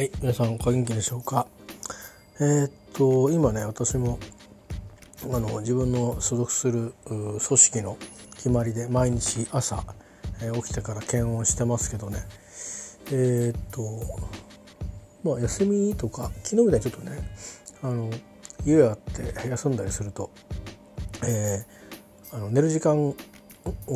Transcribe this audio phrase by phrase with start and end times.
[0.00, 1.46] はい、皆さんお元気でしょうか？
[2.40, 4.18] えー、っと今ね私も
[5.24, 7.98] あの自分の所属する組織の
[8.34, 9.84] 決まりで毎日朝、
[10.40, 12.20] えー、起きてから検温してますけどね。
[13.12, 14.00] えー、っと
[15.22, 17.18] まあ休みとか昨日みたいにちょっとね
[17.82, 18.08] あの
[18.64, 20.30] 家あって休んだりすると、
[21.28, 23.14] えー、あの寝る時間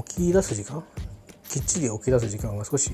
[0.06, 0.84] 起き出す時間
[1.54, 2.90] きっちり起き出す時間が少し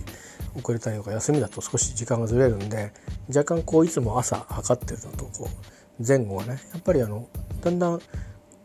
[0.55, 2.93] 遅れたりとか休みだと少し時間がずれるんで
[3.35, 5.49] 若干こういつも朝測ってるのとこ
[5.99, 7.27] う前後がねやっぱりあの
[7.63, 7.99] だんだん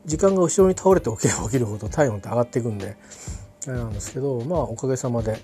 [0.05, 2.97] 時間が後ろに倒れて起きれば 起きるほど体温って上がっていくんで
[3.67, 5.39] あれなんですけどまあおかげさまで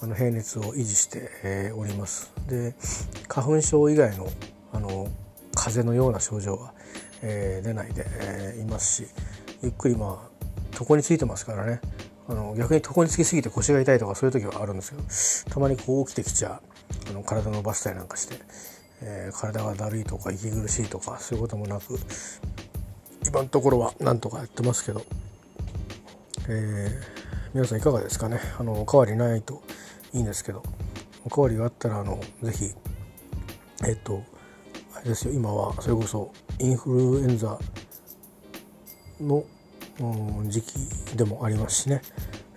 [0.00, 2.30] あの平熱を維持して、おります。
[2.46, 2.74] で
[3.26, 4.28] 花粉症以外の
[4.72, 5.08] あの
[5.56, 6.72] 風邪のような症状は、
[7.22, 9.08] えー、出ないで、えー、いますし
[9.60, 10.46] ゆっくりまあ
[10.78, 11.80] 床についてますからね
[12.28, 16.60] あの逆に床につきすぎて腰が痛いとかそういう時はあるんですけどたまにこう起きてきちゃ
[17.08, 18.36] あの体伸ばしたりなんかして、
[19.02, 21.98] えー、体がだるいとか息苦しいとかそういうこともなく
[23.26, 25.02] 今のところはなんとかやってますけど、
[26.48, 28.40] えー、皆さんいかがですかね。
[28.58, 29.62] あのおかわりないと
[30.14, 30.62] いいんですけど。
[31.24, 32.70] おかわりがあったらあのぜひ
[33.86, 34.22] えっ、と
[34.94, 37.58] あれですよ今はそれこそインフルエンザ
[39.20, 39.44] の
[40.46, 42.02] 時期でもありますしね、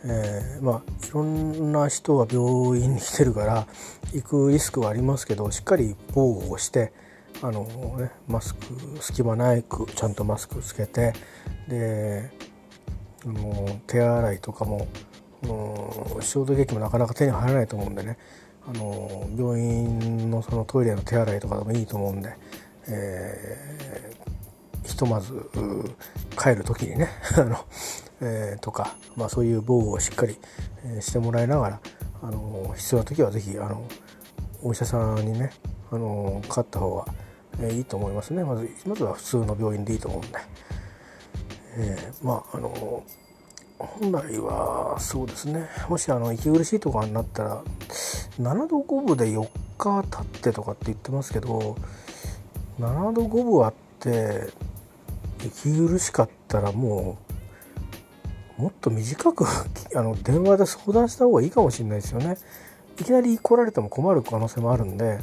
[0.05, 3.67] えー、まあいろんな人が病院に来てるから
[4.13, 6.93] 行くリスクはありますけどしっかり防護をして
[7.41, 7.63] あの、
[7.99, 8.65] ね、マスク
[8.99, 11.13] 隙間ないくちゃんとマスクつけて
[11.67, 12.31] で
[13.25, 14.87] あの手洗いとかも
[16.21, 18.17] 消毒液もなかなか手に入らないと思うんでね。
[18.63, 22.37] あの病院のそのトイレの手洗いとかでもいいと思うんで、
[22.87, 23.57] え
[24.83, 25.49] ひとまず
[26.37, 27.57] 帰る時にね あの、
[28.21, 30.37] えー、とか、まあ、そういう防護をしっかり、
[30.85, 31.79] え、してもらいながら
[32.21, 33.83] あの必要な時は是非あの
[34.63, 35.51] お医者さんにね
[35.91, 37.05] あのかかった方が、
[37.59, 38.43] えー、いいと思いますね。
[38.43, 40.39] まずまずは普通の病院でいいと思うんで、
[41.77, 43.03] えー、まああの
[43.77, 45.67] 本来はそうですね。
[45.89, 47.63] もしあの息苦しいとかになったら
[48.39, 49.47] 7度5分で4
[49.77, 51.75] 日経ってとかって言ってますけど
[52.79, 54.49] 7度5分あって
[55.45, 57.17] 息苦しかったらも
[58.59, 59.45] うもっと短く
[59.95, 62.37] あの電話で相談した方がいいかもしれないですよね。
[62.99, 65.19] いきなり来られても困る可能性もあるんで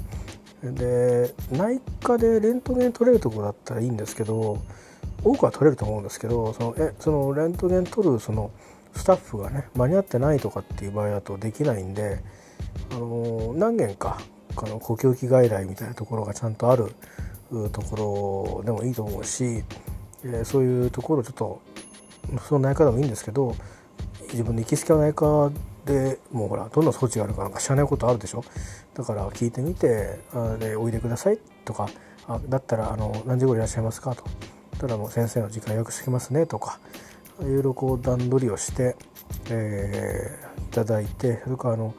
[0.63, 4.59] で内科でレントゲン取れるとこだったらいいんですけど
[5.23, 8.51] 多くは取れると思うんですけどそのえそのレントゲン取るその
[8.97, 12.21] スタッフがね間に合ってないとかっていう場合だとできないんで
[12.91, 14.19] あの何件か
[14.57, 16.93] あの呼吸器外来みたいなところがちゃんとある
[17.73, 19.63] ところでもいいと思うし
[20.25, 21.61] えー、そういうところちょっと
[22.47, 23.55] その内科でもいいんですけど
[24.33, 25.51] 自分の行きつけの内科
[25.85, 28.45] でもうほらどんな装置があるかなんか知らないことあるでしょ？
[28.95, 31.89] だから聞いてみて「あでおいでください」とか
[32.27, 34.25] あ「だったらあの何時頃いらっしゃいますか?」と
[34.79, 36.79] 「ただもう先生の時間予約してきますね」とか
[37.41, 38.97] いろいろこう段取りをして、
[39.51, 41.95] えー、いただいてそれからあの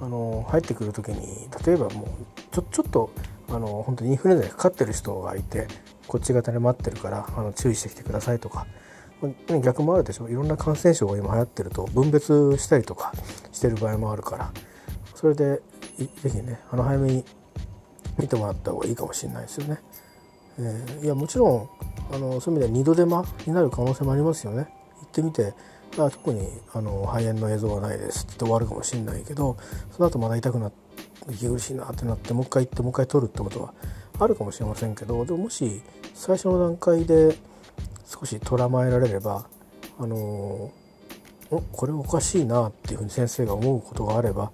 [0.00, 2.06] あの入ってくる時に例えばもう
[2.52, 3.10] ちょちょっと
[3.48, 5.66] あの本当にインフルエンザにかかってる人がいて
[6.06, 8.66] こっち方で待ってるからあの注意してきてくださいとか
[9.62, 13.12] 逆もあるでしょいろんな感染症が今流行ってると分別したりとか
[13.52, 14.52] してる場合もあるから
[15.14, 15.60] それで
[16.22, 17.24] 是非ねあの早めに
[18.18, 19.78] 見てもらった方がいいかもしれないですよね。
[20.58, 21.68] えー、いやもちろん
[22.14, 24.68] あのそういう意味では二度手間になる可能性もありますよね。
[25.00, 25.54] 行ってみて
[25.98, 29.56] あ特にあの肺炎の映像はないですって終わるかもしれないけど
[29.90, 30.86] その後まだ痛くなって
[31.30, 33.74] 息苦しいなってなってもう一回行ってもう一回取るってことは
[34.18, 35.82] あるかもしれませんけどでももし
[36.14, 37.36] 最初の段階で
[38.06, 39.46] 少しとらまえられれば
[39.98, 40.16] あの
[41.50, 44.50] おこれおかしいなっていうふうに先生が思うことがあれば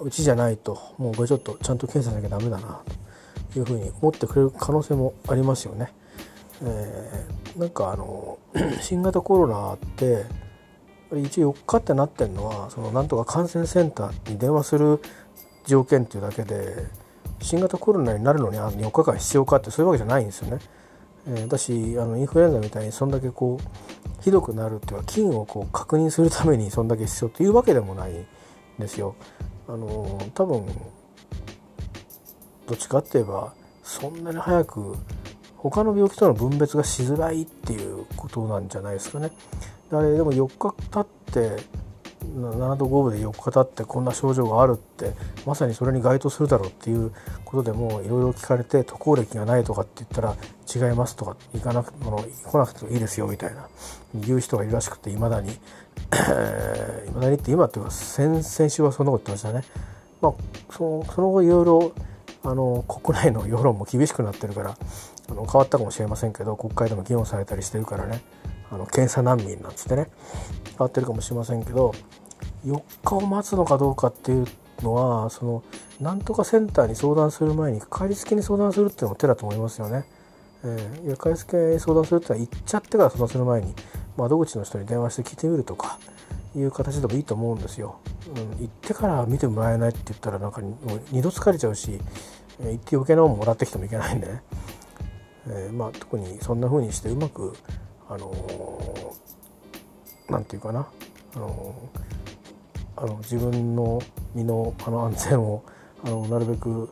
[0.00, 2.82] うちじゃないともうこれちょっとちゃんと検査しなきゃダメだな
[3.52, 5.92] というふうに思ってくれる可能性もありますよね。
[6.62, 8.38] えー、なんかあの
[8.80, 10.24] 新型コロナって
[11.16, 15.00] 一応4日ってなってるのはそのなんとか感染センターに電話する
[15.66, 16.86] 条件っていうだけで
[17.44, 20.58] 新型コロナになるのにあの4日間必要かってそういうわけじゃないんですよね。
[21.26, 28.26] えー、だしあのインフルエンザみたいにそんだけこうひどくなるっていうか菌をこう確認するためにそんだけ必要というわけでもないん
[28.78, 29.14] ですよ。
[29.68, 30.66] あの多分
[32.66, 33.52] どっちかって言えば
[33.82, 34.96] そんなに早く
[35.56, 39.30] 他の病気との分別がしづらいっていうことなんじゃないですかね。
[39.92, 41.62] あれでも4日経って
[42.36, 45.12] 7度5分で4日経ってこんな症状があるって
[45.46, 47.12] まさにそれに該当するだろうっていう
[47.44, 50.36] ことでもいろいろ聞かれて渡航歴がないとかって言ったら
[50.74, 53.68] 違いますとか行かなくても来なくてもいいですよみたいな
[54.14, 55.56] 言う人がいるらしくていまだにい
[57.14, 59.64] まだにって今っていうか先々週はそんなこと言ってましたね。
[60.20, 60.32] まあ、
[60.70, 61.92] そその後いろいろ
[62.44, 64.76] あの国内の世論も厳しくなってるから
[65.30, 68.22] あの変わったかもしれませんけど国会でも議論されたりしてるからね
[68.74, 70.08] あの検査難民なんつってね
[70.70, 71.94] 変わってるかもしれませんけど
[72.66, 74.46] 4日を待つのかどうかっていう
[74.82, 75.62] のはその
[76.00, 80.04] なんとかセンターに相談する前にかかりつけに相談するっていうのも手だと思いますよね。
[80.64, 83.74] えー、かかりつけに相談するってのは行っちゃってから相談する前に
[84.16, 85.98] 窓口の人に電話して聞いてみるとか
[86.56, 88.00] いう形でもいいと思うんですよ。
[88.28, 90.62] うん、行ってから見てもらえないって言ったらなんか
[91.12, 92.00] 二度疲れちゃうし
[92.62, 94.42] 行って余計なものもらってきてもいけないんでね、
[95.48, 97.54] えー、まあ、特にそんな風にしてうまく
[98.08, 98.32] あの
[100.28, 100.86] 何、ー、て言うかな、
[101.36, 101.74] あの、
[102.96, 104.00] あの自分の
[104.34, 105.64] 身のあの安全を
[106.04, 106.90] あのなるべく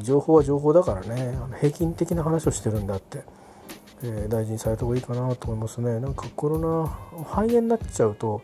[0.00, 1.34] 情報は情報だからね。
[1.36, 3.22] あの平均的な話をしてるんだって、
[4.02, 6.00] えー、大事にされた方がいいかなと思いますね。
[6.00, 6.88] なんかコロナ
[7.24, 8.42] 肺炎になっちゃうと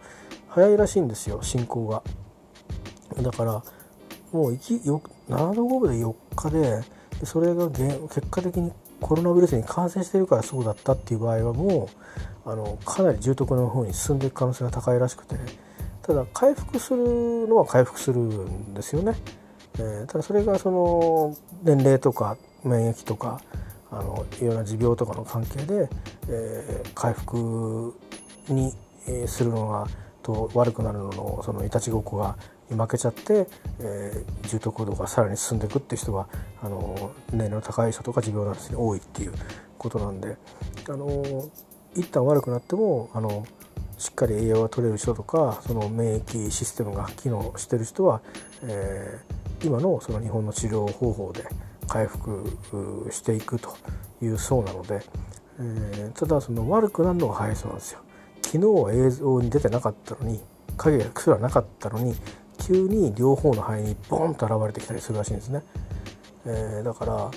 [0.49, 2.03] 早いらしいんですよ進行が。
[3.23, 3.63] だから
[4.33, 5.01] もう7
[5.55, 6.83] 度5分で4日で
[7.25, 11.89] それが結果的にコロナウイルスに感染してるからそうだったっていう場合はも
[12.47, 15.37] うあのかなり重篤な方に進んでいく可能性が高いらしくて
[16.03, 19.15] ただ回復するのは回復するんですよね。
[19.75, 23.43] えー、ただそれがその年齢とか免疫とか
[23.91, 25.89] あのいろんな持病とかの関係で、
[26.29, 27.95] えー、回復
[28.49, 28.73] に
[29.27, 29.87] するのが
[30.23, 32.37] と悪くなるののそのいたちごっこが
[32.71, 33.47] 負けちゃって、
[33.81, 36.29] えー、重篤度がさらに進んでいくっていう人が
[36.63, 39.33] あの年齢の高い人とか持病なんですね多いっていう
[39.79, 40.37] ことなんで
[40.89, 41.49] あの
[41.95, 43.47] 一旦悪くなってもあの
[43.97, 48.21] しっかり栄養が取れる人とかその免疫システムが機能してる人は、
[48.63, 51.45] えー、今のその日本の治療方法で
[51.89, 53.77] 回復していくと
[54.23, 55.03] いうそうなので、
[55.59, 58.01] えー、ただその悪くなるのが早いそうなんですよ。
[58.43, 60.41] 昨日は映像に出てなかったのに
[60.77, 62.15] 影がすらなかったのに
[62.59, 65.63] 急に両方の肺にボンと現れてきたりするらしいんですね。
[66.47, 67.31] えー、だから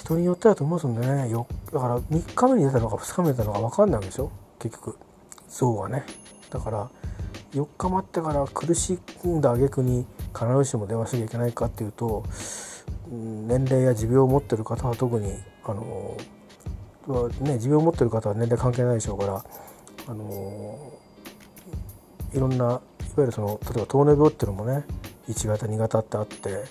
[0.00, 4.30] 人によってだと思うんですんでねよだから3日目に出たのか2日目に出たのか分かんないでしょ？
[4.58, 4.98] 結局
[5.48, 6.04] 象がね。
[6.50, 6.90] だから
[7.52, 12.24] 4日待ってから苦しんだ挙句に必ずしも電話しなきゃいけないかっていうと
[13.10, 15.32] 年齢や持病を持ってる方は特に
[15.64, 16.16] あの
[17.40, 19.44] ね、持病を持ってる方は年齢関係ないでしょうから、
[20.08, 20.92] あの
[22.34, 22.80] いろんな
[23.16, 24.84] わゆるその例えば糖尿病っていうのもね
[25.28, 26.64] 1型2型ってあって、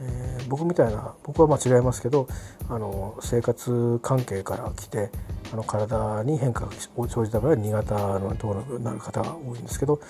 [0.00, 2.28] えー、僕みたいな僕は間違いますけど
[2.68, 5.10] あの生活関係から来て
[5.52, 10.00] あの体に変化が生じた場合は2型の糖尿病になる方が多いんですけど、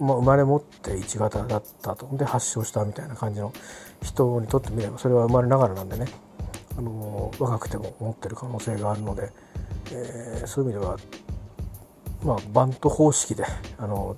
[0.00, 2.08] まあ、生まれ持って1型だったと。
[2.16, 3.52] で発症したみたいな感じの
[4.02, 6.06] 人にとってみればそれは生まれながらなんでね
[6.76, 9.30] あの若くても持ってる可能性があるので、
[9.92, 10.96] えー、そういう意味では、
[12.24, 13.44] まあ、バント方式で
[13.78, 14.16] あの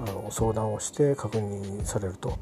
[0.00, 2.38] あの相談をして確認されると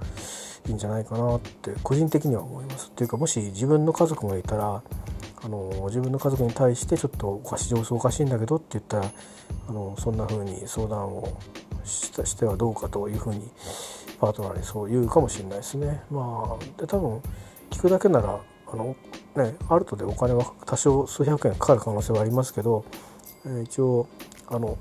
[0.68, 2.90] いいんじゃないかなって個人的には思います。
[2.92, 4.82] というかもし自分の家族がいたら
[5.42, 9.10] あの自分の家族に対してちょっとおかしい様子おかしいんだけどって言ったら
[9.68, 11.38] あのそんな風に相談を
[11.84, 13.48] してはどうかというふうに
[14.18, 16.02] パートナーにそう言うかもしれないですね。
[16.10, 17.22] まあで多分
[17.70, 18.96] 聞くだけならあの、
[19.36, 22.84] ね、あるとでお金は多少数百円かかる可能性はありますけど、
[23.44, 24.08] えー、一応
[24.48, 24.76] あの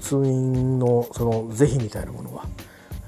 [0.00, 2.46] 通院のその是非みたいなものは、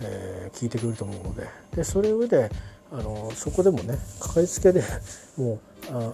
[0.01, 1.47] えー、聞いてくると思うので。
[1.75, 2.51] でそれ上で
[2.91, 4.83] あのそこでもねかかりつけで
[5.37, 5.59] もう
[5.93, 6.13] あ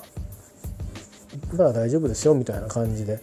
[1.56, 3.20] まあ大丈夫ですよみたいな感じで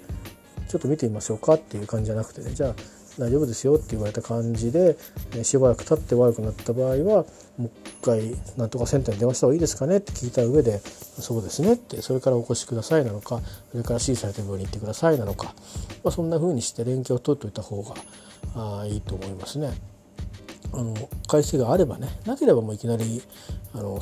[0.70, 2.52] ちょっと見てみましょうかっていう感じじゃなくてね。
[2.54, 2.76] じゃあ
[3.18, 4.98] 大丈夫ですよって言われた感じで、
[5.44, 7.26] しばらく経って悪くなった場合は
[7.58, 13.42] もう一回なんとかセンターに電話した方がいいですかねって聞いた上でそうですねってそれからお越しくださいなのか
[13.72, 15.54] それから指示された病院に行ってくださいなのか、
[16.04, 17.94] まあ、そんな風にして連携を取っておいた方が
[18.56, 19.72] あいいと思いますね。
[20.74, 20.96] あの
[21.28, 23.22] 回数があればねなければもういきなり
[23.74, 24.00] あの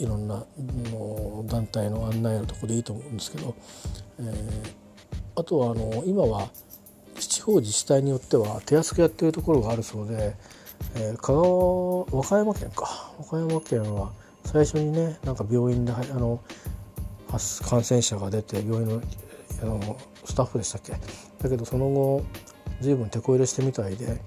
[0.00, 0.44] いろんな
[0.90, 3.54] の団体の案内のとこでいいと思うんですけど、
[4.18, 6.48] えー、あとはあの今は
[7.16, 10.36] 地方自治体によっては手厚くやってるところがあるそうで、
[10.94, 13.12] えー、香川和歌山県か。
[13.18, 14.12] 和歌山県は
[14.44, 16.40] 最初にねなんか病院であの
[17.68, 19.02] 感染者が出て病院の
[19.62, 20.92] あのスタッフでしたっけ？
[20.92, 22.24] だけどその後
[22.80, 24.20] 随分手こ入れしてみたいで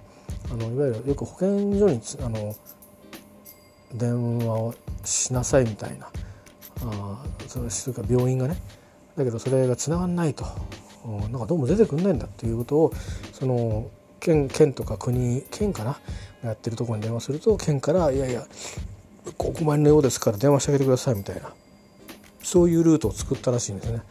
[0.49, 2.55] あのいわゆるよく保健所にあの
[3.93, 4.73] 電話を
[5.03, 6.07] しなさいみたいな
[6.83, 8.55] あそれか病院がね。
[9.17, 10.45] だけどそれがつながんないと。
[11.05, 12.93] なんかどうも出てくんないんだっていうことを
[13.33, 15.99] その県県とか国県かな
[16.43, 18.45] やってるところに電話すると県から「いやいや
[19.37, 21.53] お困りのようですから電話してあげてください」みたいな
[22.41, 24.01] そういうルートを作ったらしいんですね。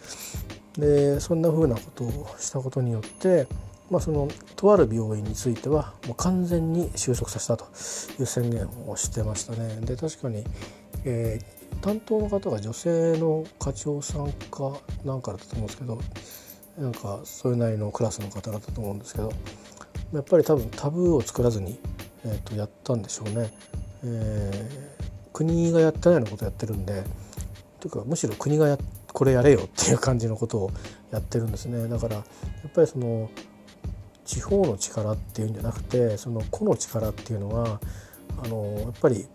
[0.79, 3.47] でそんなふうなことをしたことによって、
[3.91, 7.65] まあ、そのとある病院についてはもう完全に収束させたと
[8.19, 9.79] いう宣言をしてましたね。
[9.83, 10.45] で確かに
[11.05, 14.73] えー、担当の方が女性の課長さんか
[15.05, 15.99] なんかだったと思うんですけど
[16.79, 19.33] なんかそれなりのクラスの方だったと思うんですけど
[20.13, 21.79] やっぱり多分タブーを作らずに、
[22.25, 23.53] えー、とやったんでしょうね。
[24.05, 27.05] えー、国がやってないようなことやってるんで
[27.81, 28.79] というかむしろ国がや
[29.13, 30.71] これやれよっていう感じのことを
[31.11, 32.23] やってるんですねだからや
[32.67, 33.31] っぱりその
[34.25, 37.81] 地方の力っていうんじゃなくてその個の力っていうのは
[38.43, 39.27] あのやっぱり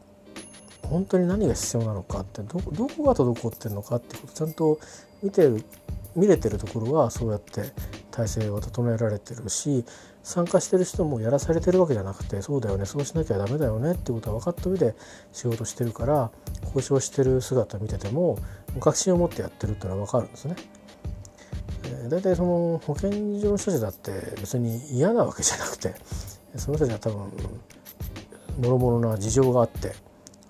[0.83, 4.79] 本当に何が必要なのかってどどこが滞ってるのかってことちゃんと
[5.21, 5.63] 見てる
[6.15, 7.71] 見れてるところはそうやって
[8.11, 9.85] 体制を整えられてるし
[10.23, 14.95] 参加してる人もやらされてるわけじゃなくてそうだよねそうしなきゃダメだよねってことは分かった上で
[15.31, 16.31] 仕事してるから
[16.65, 18.37] 交渉してる姿見てても
[18.79, 20.55] 確信を持ってやってるってのは分かるんですね。
[22.09, 25.95] 大体その保健所の人たちだって別に嫌なわけじゃなくて
[26.55, 27.19] その人たちは多分
[28.61, 29.93] もろもろな事情があって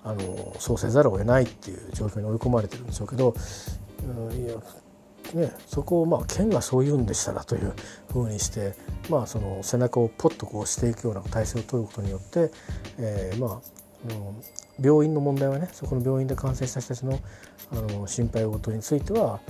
[0.03, 3.35] あのそうせざるを得ないっていう状況に追い込まれてるんでしょうけど、
[4.03, 4.55] うん、いや
[5.33, 7.73] ね、そこをまあ県がそう言うんでしたらという
[8.11, 8.73] ふうにして、
[9.09, 12.51] まあ、その背中をポッとこうしていくような体制を取ることによって、
[12.97, 13.79] えー、まあ
[14.81, 17.19] 病院の問題はねそこの病院で感染した人たちの
[17.71, 19.41] あの心配事については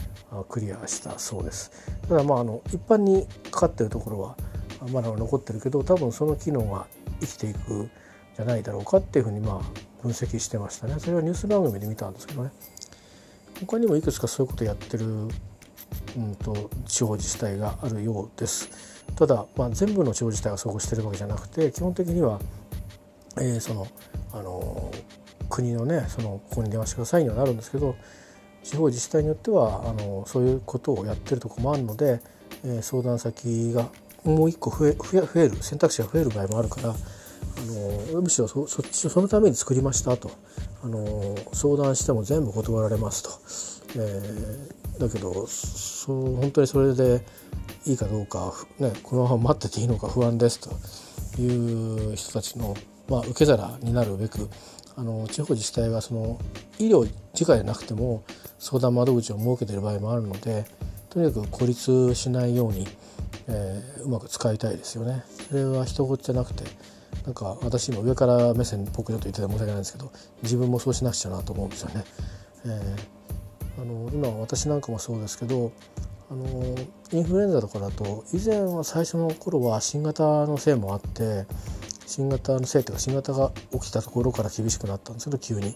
[0.49, 1.71] クリアしたそうです。
[2.09, 4.35] ただまああの一般にかかってるところは
[4.91, 6.87] まだ残ってるけど多分その機能が
[7.21, 7.89] 生きていく
[8.35, 12.51] じゃないだろうかっていうふうにまあ分析してましたねそれはニュース番組で見たんですけどね
[13.59, 15.27] 他にもいくつかそういうことやってる
[16.17, 18.69] うんと、地方自治体があるようです。
[19.15, 22.39] ただ、まあ、全部の地方自治体がそうしてるわけじゃなくて基本的には、
[23.37, 23.87] えー、その
[24.33, 24.91] あの
[25.49, 27.95] 国のねそのここに電話してくださいにはなるんですけど
[28.63, 32.21] 地方自治体によってはあのそういうことをやってるとこもあるので、
[32.63, 33.89] えー、相談先が
[34.23, 36.93] もう一個増え増える選択肢が増える場合もあるからあ
[38.13, 40.31] のむしろそそっちそのために作りましたと
[40.83, 47.25] あの相談しても全部断られますと、えだけどそう本当にそれで
[47.85, 52.75] いいかどうか、ね、このまま待ってていいのか不安ですという人たちの、
[53.07, 54.49] まあ、受け皿になるべく
[54.97, 56.37] あの地方自治体はその
[56.77, 58.25] 医療自体でなくても
[58.59, 60.65] 相談窓口を設けている場合もあるので
[61.09, 62.85] とにかく孤立しないように、
[63.47, 65.23] えー、うまく使いたいですよね。
[65.49, 66.65] それは人事じゃなくて
[67.25, 70.11] なんか私今上から目線っぽくちょっと言ってて申し訳ないんですけど
[70.43, 72.03] 自分もそうしなくちゃなと思うんですよね。
[72.65, 73.18] えー
[73.81, 75.71] あの今私なんかもそうですけど
[76.29, 76.75] あの
[77.11, 81.45] インフルエンザとかだと以前は最初の頃は新型のせいもあって
[82.05, 85.75] 新型のせいというか新型が起きたところから厳しくなったんですけど急に。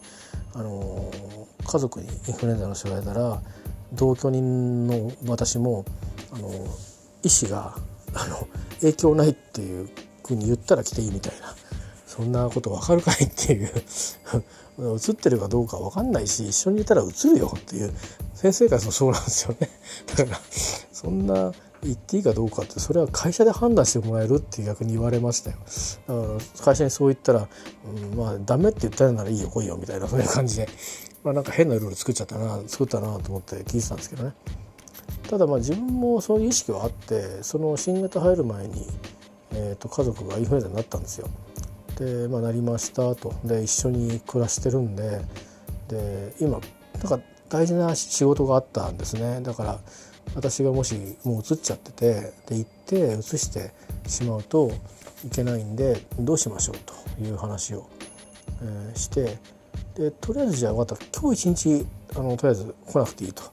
[0.55, 1.12] あの
[1.65, 3.41] 家族にインフルエンザの人がいたら
[3.93, 5.83] 同居人の私も
[6.31, 6.51] あの
[7.24, 7.75] 医師が
[8.13, 8.48] あの
[8.81, 9.89] 影響ないっていう
[10.24, 11.55] ふうに言ったら来ていいみたいな。
[12.05, 13.72] そんなことわかるかいっていう。
[14.79, 17.93] 映ってるかどうか分かんないし一緒にいたら映るよっていう
[18.33, 19.69] 先生からそうなんですよね。
[20.17, 20.39] だから
[20.91, 21.53] そんな
[21.83, 25.57] 言っていいかどうかってそれは会社で判断してもらえるって逆に言われましたよ。
[26.07, 27.47] だから会社にそう言ったら、
[27.85, 30.67] うん、まあダメって言ったらならいいよ来いよみたいなそういう感じで。
[31.23, 34.33] まあなんか変なルール作っちゃったな作ったなと思って聞いてたんですけどね。
[35.29, 38.85] ただまあ自分もそういう意識はあってその新型入る前に、
[39.53, 41.29] えー、と家族がインフルエンザになったんですよ。
[41.97, 43.33] で、まあ、なりましたと。
[43.43, 45.21] で一緒に暮らしてるんで。
[45.89, 46.59] で今
[47.00, 47.19] なんか
[47.50, 49.41] 大事な仕事があったんですね。
[49.41, 49.79] だから
[50.35, 53.73] 私がもしもう移っちゃっててで行って移して
[54.07, 54.71] しまうと
[55.25, 57.88] いけないんでどうしましょうという話を、
[58.62, 59.38] えー、して。
[59.95, 61.19] でとりあえずじゃあ分かった。
[61.19, 61.85] 今日一日
[62.15, 63.43] あのとりあえず来なくていいと。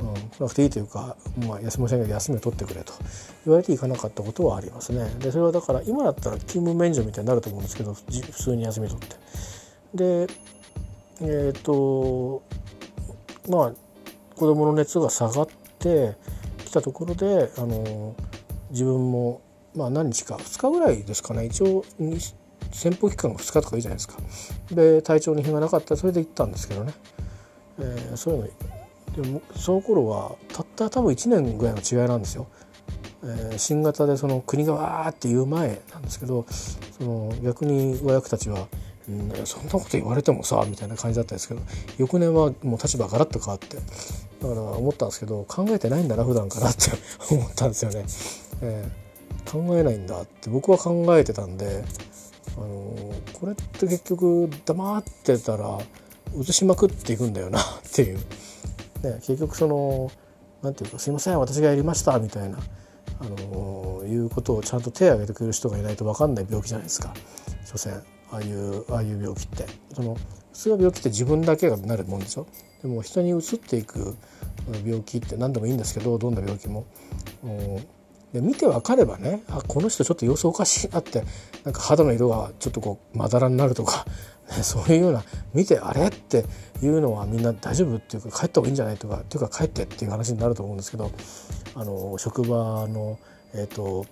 [0.00, 2.92] うん、来なくていいというか、まあ、休みませんけど休みを取ってくれと
[3.44, 5.08] 言われていかなかったことはありますね。
[5.20, 9.16] でそれはだから今だったら勤務免除みたいになると思うんですけど普通に休み取って。
[9.94, 10.32] で
[11.22, 12.42] えっ、ー、と
[13.48, 13.72] まあ
[14.34, 15.48] 子供の熱が下がっ
[15.78, 16.14] て
[16.64, 18.14] きたところであの
[18.70, 19.40] 自分も、
[19.74, 21.84] まあ、何日か2日ぐらいですかね一応
[22.72, 24.16] 潜伏期間が2日とかいいじゃないですか。
[24.70, 26.92] で体調に非がなかったらそれで行ったんですけどね。
[27.78, 28.48] えー、そういうの
[29.16, 32.46] でもその頃はたった多分1年ぐらいの違いなんですよ。
[33.24, 36.44] えー、新型でその国がわーって言う前なんですけど
[36.98, 38.68] その逆に親役たちは
[39.10, 41.60] 「ん、そんなこと言われてもさ」みたいな感じだったんですけど
[41.98, 43.82] 翌年はもう立場がガラッと変わってだ
[44.48, 46.90] から思ったんですけど考えてないんだな普段からって
[47.34, 48.04] 思ったんですよね。
[48.60, 51.84] えー、考えないんだって僕は考えてたんで、
[52.56, 55.78] あのー、これって結局黙ってたら
[56.38, 58.20] 移しまくっていくんだよなっていう。
[59.02, 60.10] ね、結局その
[60.62, 62.58] 何て言うか「すいません私がやりました」みたいな、
[63.20, 67.14] あのいうことをちゃんと手を挙げてくれる人がいないと分かんない病気じゃないですか。
[67.64, 69.66] 所詮ああいうああいう病気って。
[69.94, 70.14] その
[70.52, 72.46] 普通は病気って自分だけがなるもんでしょ？
[72.82, 74.16] でも人にうつっていく
[74.84, 76.86] 病気って何でもいいんですけどどんな病気も。
[78.36, 81.24] で見て分かればねあこの人ちょっと様子おかしいなって
[81.64, 84.04] なんか肌の色がちょっとこうまだらになるとか、
[84.50, 85.24] ね、そういうような
[85.54, 86.08] 見てあれ？
[86.08, 86.44] って
[86.82, 87.96] いうのはみんな大丈夫？
[87.96, 88.96] っていうか帰った方がいいんじゃない？
[88.98, 91.10] とかっていうか帰ってっていう話になると思うんですけど
[91.74, 93.18] あの職場の、
[93.54, 94.04] えーと、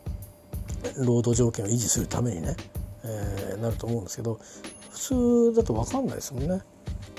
[0.96, 2.56] 労働条件を維持するためにね、
[3.04, 4.40] えー、なると思うんですけど
[4.90, 6.62] 普通だと分かんないですもんね。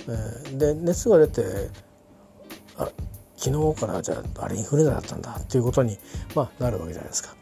[0.07, 1.43] えー、で熱が出て
[2.77, 2.89] あ
[3.37, 5.97] 昨日からじゃああれインフルエンザだったんだっていうことに、
[6.35, 7.35] まあ、なるわけじゃないですか。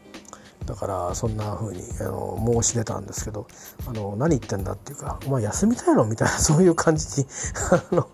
[0.65, 3.47] だからそんな風にあの申し出たんですけど
[3.85, 7.27] あの何言ってんだっていうか「お前休みたいの?」みたいな そういう感じに
[7.71, 8.07] あの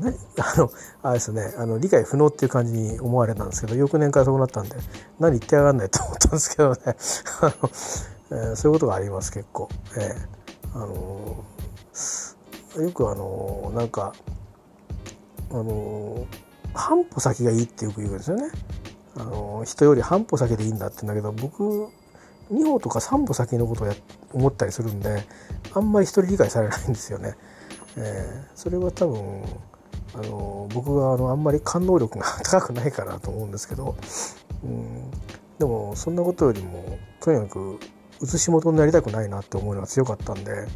[0.00, 0.70] 何あの
[1.02, 4.76] あれですねあの理解不能っていう感じに思われたんですけど翌年からそうなったんで
[5.18, 6.78] 何言ってやがんないと思ったんですけどね
[7.40, 7.70] あの、
[8.30, 9.68] えー、そういうことがあります結構。
[9.96, 11.44] えー、あの
[12.82, 14.14] よくあのなんか
[15.50, 16.26] あの
[16.74, 18.44] 半歩先がいいってよく言うんですよね。
[19.16, 21.88] あの人より半歩先でいいんだって言うんだけど僕
[22.50, 23.94] 2歩とか3歩先のことをや
[24.32, 25.24] 思ったりするんで
[25.74, 27.34] あんまり人理解されないんですよね。
[27.96, 29.42] えー、それは多分
[30.14, 33.96] あの僕があのあんまり感能力が 高くないかなと思うんですけど、
[34.64, 35.10] うん、
[35.58, 37.78] でもそんなことよりもとにかく
[38.20, 40.68] 写し元になりたくないなって思うのが強かったんで、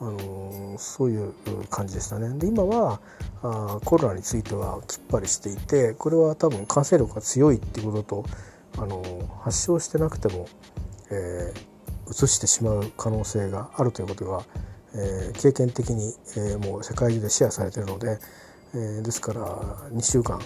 [0.00, 1.34] あのそういう
[1.68, 2.38] 感じでしたね。
[2.38, 3.00] で今は
[3.42, 8.24] あコロナについてはきっぱりしていてこれは多分感染力が強いっていうことと、
[8.78, 9.02] あの
[9.42, 10.48] 発症してなくても、
[11.10, 14.42] えー、移してしまう可能性があるということが、
[14.94, 18.18] えー、経験的に、えー、もう世界中でシェアされているので、
[18.74, 19.44] えー、ですから
[19.92, 20.40] 2週間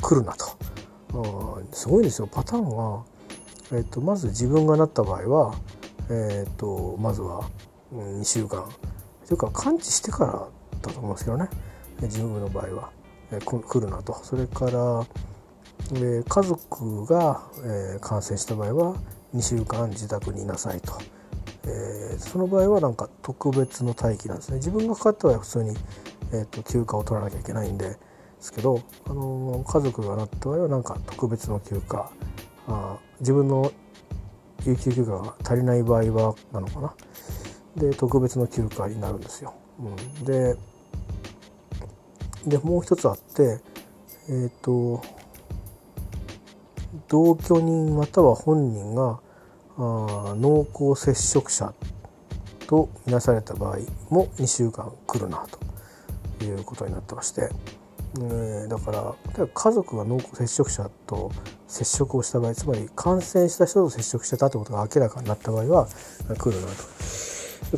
[0.00, 0.56] 来るなと
[1.12, 3.04] あすごいんですよパターンは、
[3.72, 5.54] えーと、まず自分がなった場合は、
[6.08, 7.48] えーと、まずは、
[7.92, 8.64] 2週間
[9.30, 10.48] というか完治してから
[10.82, 11.48] だと思うんですけどね。
[12.02, 12.90] 自分の場合は、
[13.30, 14.18] えー、来るなと。
[14.24, 15.06] それから、
[15.92, 18.96] えー、家族が、えー、感染した場合は
[19.32, 20.94] 2週間自宅にいなさいと。
[21.64, 24.56] えー、その場合はなんか特別の待機なんですね。
[24.56, 25.76] 自分がかかった場合は普通に、
[26.32, 27.96] えーと、休暇を取らなきゃいけないんでで
[28.40, 32.10] すけど、あのー、家族がなった場合はなんか特別の休暇。
[32.66, 33.70] あ自分の
[34.66, 36.94] 有給休暇が足りない場合はなのかな。
[37.80, 39.54] で特別の休暇になるんですよ。
[39.80, 40.56] うん、で
[42.46, 43.60] でもう一つあって
[44.28, 45.02] えっ、ー、と
[47.08, 49.20] 同居人または本人が
[49.76, 51.72] あ濃厚接触者
[52.66, 53.78] とみなされた場合
[54.10, 55.46] も2週間来るな
[56.38, 57.48] ということになってまして、
[58.16, 61.32] えー、だから家族が濃厚接触者と
[61.66, 65.88] 接触をした場合つまり感染した人と接触してたということが明らかになった場合は
[66.38, 67.29] 来るなと。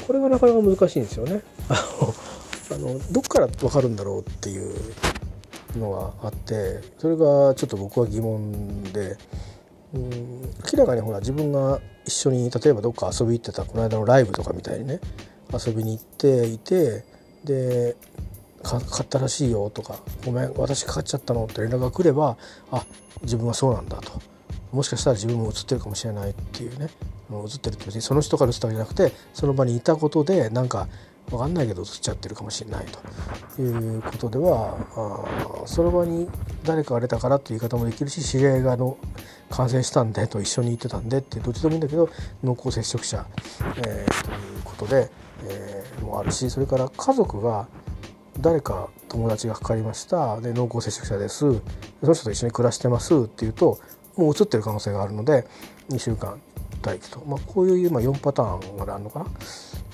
[0.06, 1.42] これがなかなか難しいんですよね。
[1.68, 4.74] あのどっから分かるんだろうっていう
[5.76, 9.16] のがあってそれがちょっと僕は疑問で。
[9.94, 10.42] うん
[10.72, 15.00] 明らかにほら自分が一緒に例えばどっか遊び行ってたこの間のライブとかみたいにね
[15.52, 17.04] 遊びに行っていて
[17.44, 17.96] で
[18.62, 22.36] かかったらしいよとか「ごめん私かかっちゃったの」って連絡が来れば
[22.70, 22.86] あ
[23.22, 24.12] 自分はそうなんだと
[24.72, 26.88] もしかしたら自分も映ってるかもしれないっていうね
[27.40, 30.88] 映ってるってその人から映ったわけじゃなくてその場にいたことでなんか
[31.30, 32.86] 分かんないけど映っちゃってるかもしれない
[33.56, 34.76] ということでは
[35.62, 36.28] あその場に
[36.64, 38.96] 誰かが出たからっていう言い方もできるし知り合いがの
[39.50, 42.08] 感染したんでと一緒に行ってたんでってどっちでもいいんだけど
[42.42, 43.26] 濃厚接触者、
[43.76, 45.10] えー、ということで、
[45.44, 47.68] えー、もあるしそれから家族が
[48.40, 50.40] 誰か友達がかかりました。
[50.40, 51.38] で濃厚接触者です。
[51.38, 51.46] そ
[52.02, 53.78] の人と一緒に暮らしてますっていうと
[54.16, 55.46] もう移ってる可能性があるので
[55.90, 56.40] 2週間
[56.84, 59.26] 待機と、まあ、こういう今4パターンがあるのかな。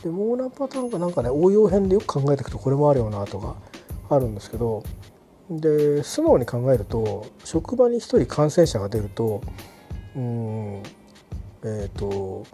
[0.03, 3.57] でもう何パターンかなんかね応用編でよく考えていくとこれもあるよなとか
[4.11, 4.85] あるんですけど
[5.51, 9.43] で素直に考えると職場に1人感染者が出ると
[10.15, 10.83] うん
[11.65, 12.47] えっ、ー、と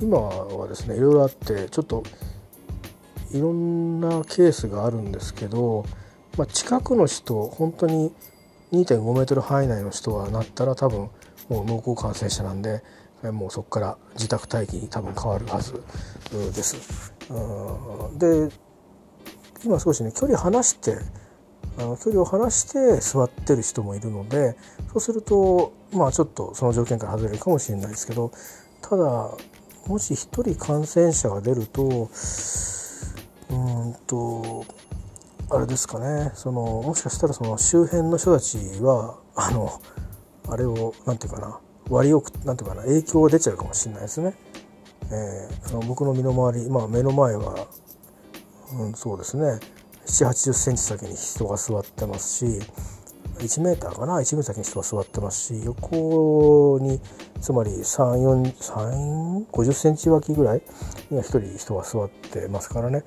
[0.00, 2.02] 今はですねいろいろあってちょっと
[3.32, 5.84] いろんなケースがあるんですけど、
[6.36, 8.12] まあ、近くの人本当に
[8.72, 11.10] 2.5メートル範囲内の人がなったら多分
[11.48, 12.82] もう濃厚感染者なんで
[13.22, 15.82] もうそこから自宅待機に多分変わるはず
[16.54, 17.12] です。
[18.18, 18.48] で
[19.64, 20.96] 今少しね距離離して
[21.78, 24.56] あの距離を離して座ってる人もいるので
[24.92, 28.32] そうするとまあちょっとその条件から外れるかもしれないですけど
[28.80, 29.02] ただ
[29.86, 32.10] もし1人感染者が出ると
[33.50, 34.64] うんと
[35.50, 39.80] あれですかねそのもしかしたらその周辺の人たちはあの
[40.48, 44.34] あれを何て言うかな割り置くなんていうかな影響が出ちゃうかもしれないですね。
[45.12, 47.66] えー、あの僕の身の回り、まあ、目の前は、
[48.78, 49.58] うん、そうですね。
[50.06, 52.46] 7 8 0センチ先に人が座ってますし
[53.38, 57.00] 1メーターかな？1分先に人が座ってますし横に
[57.40, 60.62] つまり350センチ脇ぐらい
[61.10, 63.02] には1人人が座ってますからね、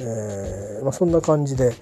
[0.00, 1.72] えーまあ、そんな感じで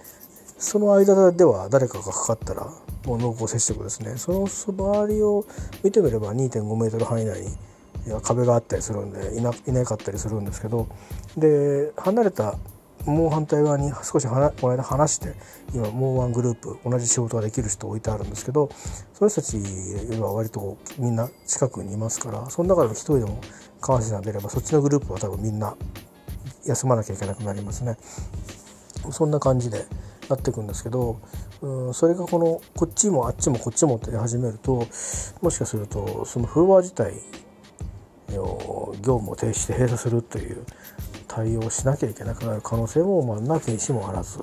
[0.58, 2.70] その間では誰かがかかったら
[3.06, 5.44] もう濃厚接触ですねその周りを
[5.82, 7.48] 見てみれば2.5メートル範囲内に
[8.22, 10.88] 壁があったりするんでいないなかったりするんですけど
[11.36, 12.58] で離れた
[13.06, 15.34] もう反対側に少しこの間話して
[15.74, 18.70] 今もうワングループ同じ仕事ができる人置いてあるんですけど
[19.12, 19.58] その人たち
[20.18, 23.40] は割とみんな近くにいますからその中でも一人でも
[23.80, 25.76] 感染者が出ればそっちのグループは多分みんな
[26.64, 27.98] 休まなきゃいけなくなりますね。
[29.10, 29.86] そんな感じで
[30.28, 31.20] なっていくんですけど
[31.62, 34.86] うんそれがこのこっちもあっちもこっちもって始めると
[35.40, 37.12] もしかするとそのフロア自体
[38.32, 40.64] を業務を停止して閉鎖するという
[41.28, 44.38] 対応しなきゃいけなくなる可能性もまあなきにしもあらず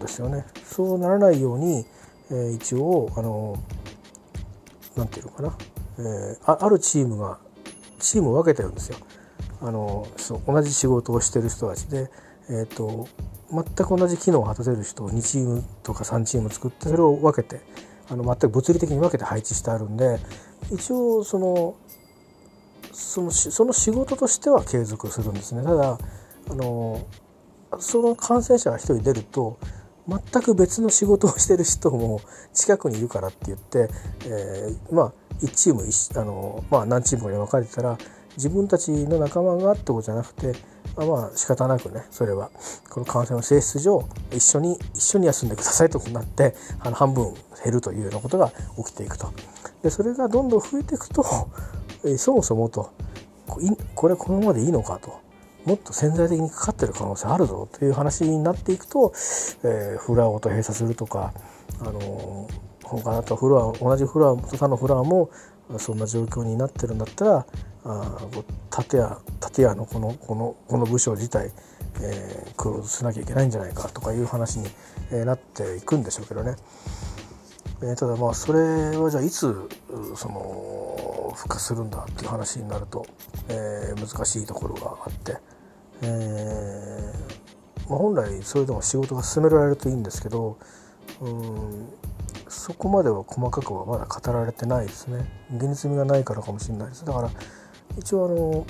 [0.00, 0.44] ですよね。
[0.64, 1.84] そうならないように、
[2.30, 3.58] えー、一応あの
[4.96, 5.56] なんていうのかな、
[5.98, 7.38] えー、ああるチームが
[7.98, 8.98] チームを分けてるんですよ。
[9.60, 12.10] あのそう同じ仕事をしてる人たちで、
[12.48, 13.06] えーと、
[13.52, 17.60] 全く同じ機能を果たせる人を2チームとか3チーム作ってそれを分けて
[18.08, 20.18] あの全く物理的に分けて配置してあるんで
[20.72, 21.76] 一応その
[22.92, 25.62] そのその仕事としては継続するんですね。
[25.62, 25.98] ただ
[26.50, 27.06] あの
[27.78, 29.58] その感染者が1人出ると
[30.08, 32.20] 全く別の仕事をしてる人も
[32.52, 33.88] 近くにいるからって言って、
[34.26, 35.84] えー、まあ1チーム
[36.20, 37.98] あの、まあ、何チームかに分かれてたら
[38.36, 40.54] 自分たちの仲間がってことじゃなくて
[40.96, 42.50] まあまあ仕方なくねそれは
[42.90, 49.32] この感染の性質上一緒に一緒に休んでくださいとなってあの半分減るというようなことが起きていくと。
[49.82, 51.24] でそれがどんどん増えていくと
[52.16, 52.92] そもそもと
[53.94, 55.20] これこのままでいいのかと
[55.64, 59.12] もっと潜在的にかかってる可能性あるぞという話になっていくと、
[59.64, 61.32] えー、フロアごと閉鎖するとか、
[61.80, 65.30] あのー、他だとフロア同じフロア他のフロアも
[65.78, 67.46] そんな状況になってるんだったら
[67.84, 68.18] あ
[68.70, 69.18] 建屋
[69.52, 71.50] 建屋のこのこのこの部署自体、
[72.00, 74.68] えー、クローズしなきゃいけないんじゃないかとかいう話に、
[75.10, 76.56] えー、なっていくんでしょうけどね。
[77.82, 79.68] えー、ただまあそれはじゃあいつ
[80.16, 83.04] その復活するんだっていう話になると、
[83.48, 85.36] えー、難しいところがあって、
[86.02, 90.58] えーまあ、本来それでも仕事が進められるといいんですけど
[91.20, 91.88] うん
[92.48, 97.30] そこまでは細かくはまだ語られてないですね現実味がないからかもしれないですだから
[97.98, 98.66] 一応あの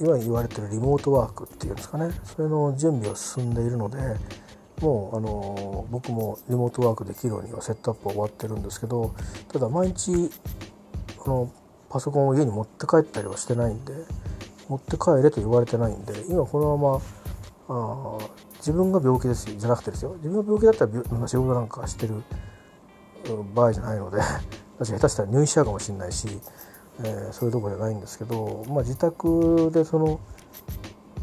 [0.00, 2.10] 今言われてるリモートワークっていうんですかね。
[2.24, 3.98] それの準備は進んでいるので
[4.80, 9.14] もうあの僕もリモートワークできるようにはセットアップは終わってるんですけど
[9.52, 10.30] ただ毎日
[11.16, 11.52] この
[11.90, 13.92] パソコンを家に持って帰ったりはしてないんで
[14.68, 17.00] 持って帰れと言われてないんで今このまま
[17.70, 18.18] あ
[18.58, 20.14] 自分が病気ですじゃなくてですよ。
[20.16, 22.22] 自分が病気だったら仕事なんかしてる
[23.54, 24.18] 場合じゃないので
[24.78, 26.28] 私下手したら入院しちゃうかもしれないし、
[27.00, 30.20] えー、そういうとこじゃないんですけど、まあ、自宅でその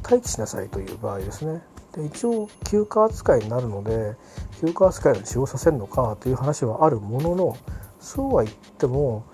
[0.03, 1.61] 待機しなさいという場合ですね。
[1.93, 4.15] で一応休暇扱いになるので
[4.61, 7.57] 休暇扱いで使用させるのかという話はあるものの
[7.99, 9.25] そうは言っても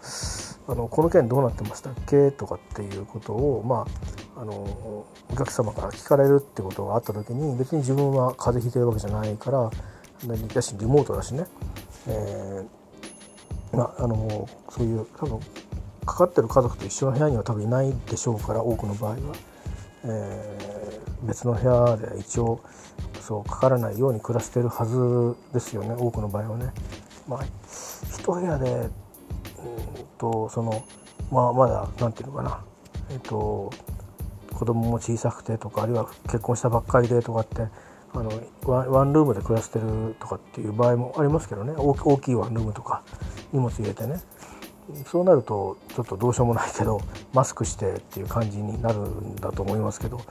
[0.67, 3.87] あのこの件どうなってましたっけとかっていうことを、ま
[4.37, 9.71] あ、あのお客様から聞かれるってことがあった時に別に自分は風邪ひいてるわけじゃないから
[10.53, 11.45] だしリモートだしね、
[12.07, 15.39] えー、まあ、あのそういう多分
[16.05, 19.17] かかってる家族と一緒の部屋には多分いないでしょうから多くの場合は。
[20.03, 22.59] えー、別の部屋で一応
[23.19, 26.73] そうかからないように暮らしてるはずですよね多くの場合はね。
[27.27, 27.45] まあ、
[28.19, 28.89] 一部屋でうん
[30.17, 30.83] とその、
[31.31, 32.63] まあ、まだ何て言うのかな、
[33.11, 33.71] えっ、と
[34.53, 37.67] 子供も小さくてとかあるいは結婚したばっかりでとかって
[38.13, 38.31] あの
[38.65, 43.03] ワンルームで暮らしてるとかっていう場合もありますけどね大きいワンルームとか
[43.53, 44.21] 荷物入れてね
[45.05, 47.01] そうなるとちょっとどうしようもないけど
[47.33, 50.21] マスクしてっていう感じになるんだと思いますけど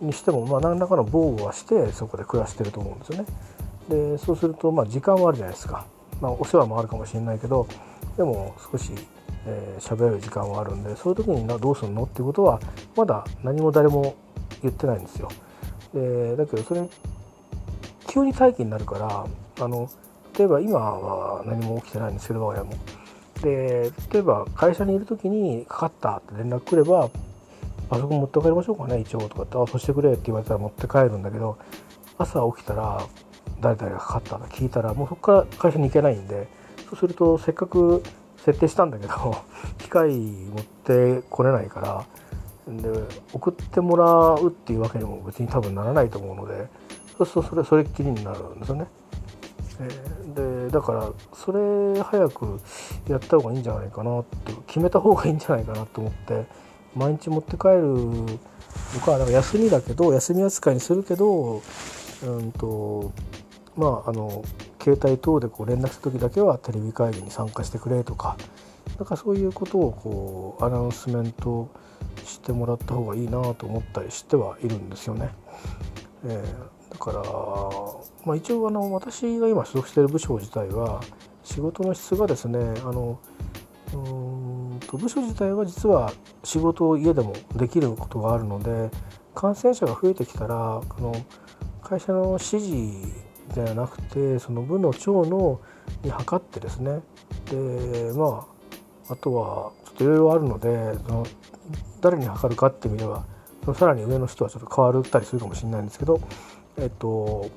[0.00, 3.26] にしてもまあ何らかの防護はしてそこで暮らしてると思うんですよね。
[3.88, 5.86] でそうするとまあ時間はあるじゃないですか、
[6.20, 7.66] まあ、お世話もあるかもしれないけど
[8.16, 8.96] でも少し喋、
[9.46, 12.60] えー、れる時間はあるんでそういう時にどうするのっていうことは
[12.96, 14.14] まだ何も誰も
[14.62, 15.28] 言ってないんですよ。
[15.94, 16.86] でだけどそれ
[18.06, 19.88] 急に待機になるからあの
[20.38, 22.72] 例えば今は何も起きてないんですけど我が家も。
[23.42, 27.10] で例えば会社にいる時にかかったって連絡来れば
[27.88, 31.56] パソコン持って帰りましょうかね一応とかって「あそしてくれ」って言われたら持って帰るんだけど
[32.18, 33.00] 朝起きたら
[33.60, 36.48] 誰々がかかったと聞いたらもうそこから会社に行けないんで
[36.88, 38.02] そうするとせっかく
[38.44, 39.36] 設定したんだけど
[39.78, 42.04] 機械持ってこれないから、
[42.68, 42.88] で
[43.32, 46.68] 送ってもらうっていうわけにも別に多分ならないと思うので
[47.18, 48.86] そうするとそれそれっきりになるんですよね。
[49.80, 52.60] えー、でだからそれ早く
[53.08, 56.46] やった方がいいんじゃないかなって決めた方がいいんじゃないかなと思って
[56.94, 58.26] 毎日持って帰るの
[59.04, 61.62] かだか休みだけど休み扱いにするけど
[62.24, 63.12] うんと
[63.76, 64.44] まああの
[64.82, 68.36] 携帯等でこう連絡した時だけはテレビ会議に参加してくれとか
[68.98, 71.70] なんかそういうことをこうアナウンスメント
[72.24, 75.30] してもらった方がいいなと思ったりしてはいるんですよね。
[76.24, 77.22] えー、から、
[78.24, 81.00] まあ、一応あの私が今所属している部署自体は
[81.42, 83.18] 仕事の質がですねあの
[83.94, 83.96] う
[84.76, 86.12] んと部署自体は実は
[86.44, 88.90] 仕事を家でもできることがあるので
[89.34, 91.14] 感染者が増えてきたらあの
[91.82, 95.60] 会社の指示ではなくてその部の長の
[96.02, 97.00] に測ってですね。
[97.50, 98.46] でま
[99.08, 101.26] ああとはちょっといろいろあるのでその
[102.00, 103.24] 誰に測るかっていう意味では
[103.64, 106.20] そのさらに上の人はちょっと変わったりするかもしれないんですけど
[106.78, 107.50] えっと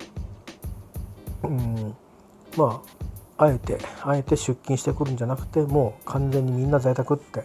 [1.44, 1.96] うん
[2.58, 2.82] ま
[3.38, 7.44] ああえてあえて出勤してくるんじゃなくてもう完全にみんな在宅って、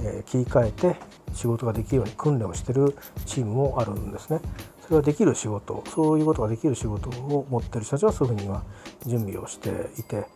[0.00, 0.96] えー、切り替えて
[1.34, 2.96] 仕事ができるように訓練をしてる
[3.26, 4.40] チームもあるんですね。
[4.84, 8.62] それはできる仕事そういうことができる仕事を持ってる人たちはそういうふうには
[9.06, 10.26] 準備をしていてで、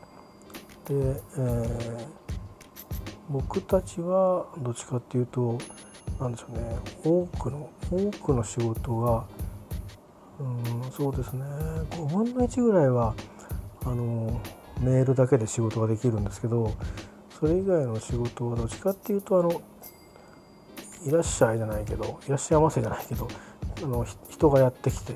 [0.88, 2.06] えー、
[3.28, 5.58] 僕たちはどっちかっていうと
[6.18, 9.26] 何でしょうね多くの多くの仕事が
[10.40, 11.44] うんそうですね
[11.90, 13.14] 5分の1ぐらいは
[13.84, 14.40] あの
[14.80, 16.72] メールだけで仕事ができるんですけど
[17.38, 19.60] それ以外の仕事はどっちかっていうとあの
[21.06, 23.28] いらっしゃいじゃないけどいらっしゃいませじゃないけど
[23.82, 25.14] あの人がやってきて、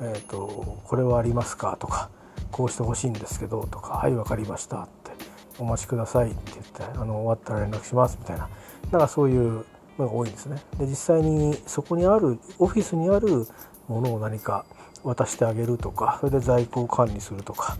[0.00, 2.10] えーと「これはありますか?」とか
[2.50, 5.12] 「こうしてほしいんですけど」とか「はい分かりました」って
[5.58, 8.48] 「お待ちください」って言ってあの終わったら連絡しますみたいな
[8.90, 9.64] なんかそういう
[9.98, 10.60] のが多いんですね。
[10.78, 13.46] で実際にそこにあるオフィスにある
[13.90, 14.64] ものを何か
[15.02, 17.76] 渡してあげるとかそれで在庫を管理するとか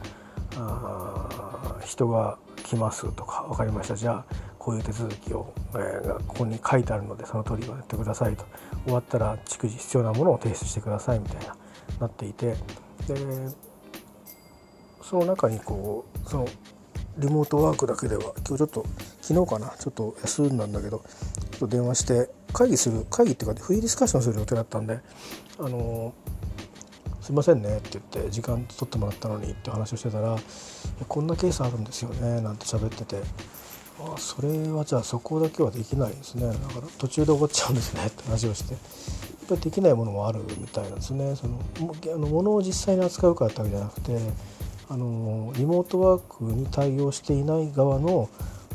[0.57, 3.97] あ人が来ますとか分かりました。
[3.97, 8.45] じゃあこういう手続きを、えー、ここに書いてあるのでその通りをやってくださいと。
[8.85, 11.57] 終わったら逐次必要なものを提出してくださいみたいな
[12.01, 12.57] なっていて。
[13.07, 13.17] で
[15.03, 16.47] その中にこうその
[17.19, 18.87] リモートワークだけでは今日ちょっと
[19.21, 21.03] 昨日かなちょっと休んだんだけど
[21.51, 25.01] ちょっと電話して会議する会議っていうかフリーディスカッションする予定だったんで
[25.61, 26.15] あの
[27.21, 30.37] すいませんねって言って時間取ってもらったのにって話をしてたら
[31.07, 33.23] こんなケースあるんですよねなんて喋ってて
[34.01, 41.61] あそれはじゃあそこだけはできないですねだから途中で終わっちゃうんですねって話をしてやっぱりできないものもあるみたいなんですねその
[42.15, 44.17] あのものを実際に扱うからってわけじゃなくて
[44.89, 48.29] あのリモートワークに対応していない側の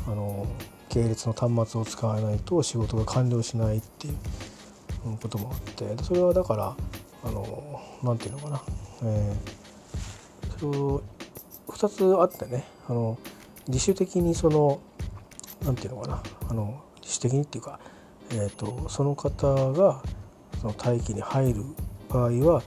[0.06, 0.46] あの
[0.88, 4.14] 系列の端末を使わないと仕事が完了しないっていう
[5.20, 6.76] こともあってそれはだから
[7.24, 8.62] あのなんていうのかな、
[9.04, 11.02] えー、そ
[11.68, 13.18] 2つあってねあの
[13.68, 14.80] 自主的にその
[15.64, 16.22] 何て言うのかな。
[16.48, 17.78] あの自主的にっていうか、
[18.30, 20.02] えーと、その方が
[20.60, 21.62] その待機に入る
[22.08, 22.62] 場合は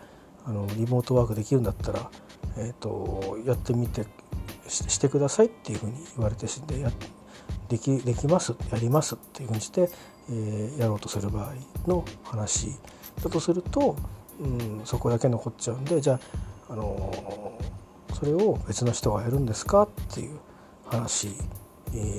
[0.45, 2.09] あのリモートワークできるんだったら、
[2.57, 4.05] えーと、やってみて
[4.67, 6.89] してくださいっていうふうに言われてでや
[7.69, 9.89] できできますやりますっていうふうにして、
[10.29, 11.53] えー、やろうとする場合
[11.87, 12.75] の話
[13.23, 13.95] だとすると、
[14.41, 16.19] うん、そこだけ残っちゃうんでじゃ
[16.69, 19.83] あ、あのー、それを別の人がやるんですか？
[19.83, 20.39] っていう
[20.85, 21.29] 話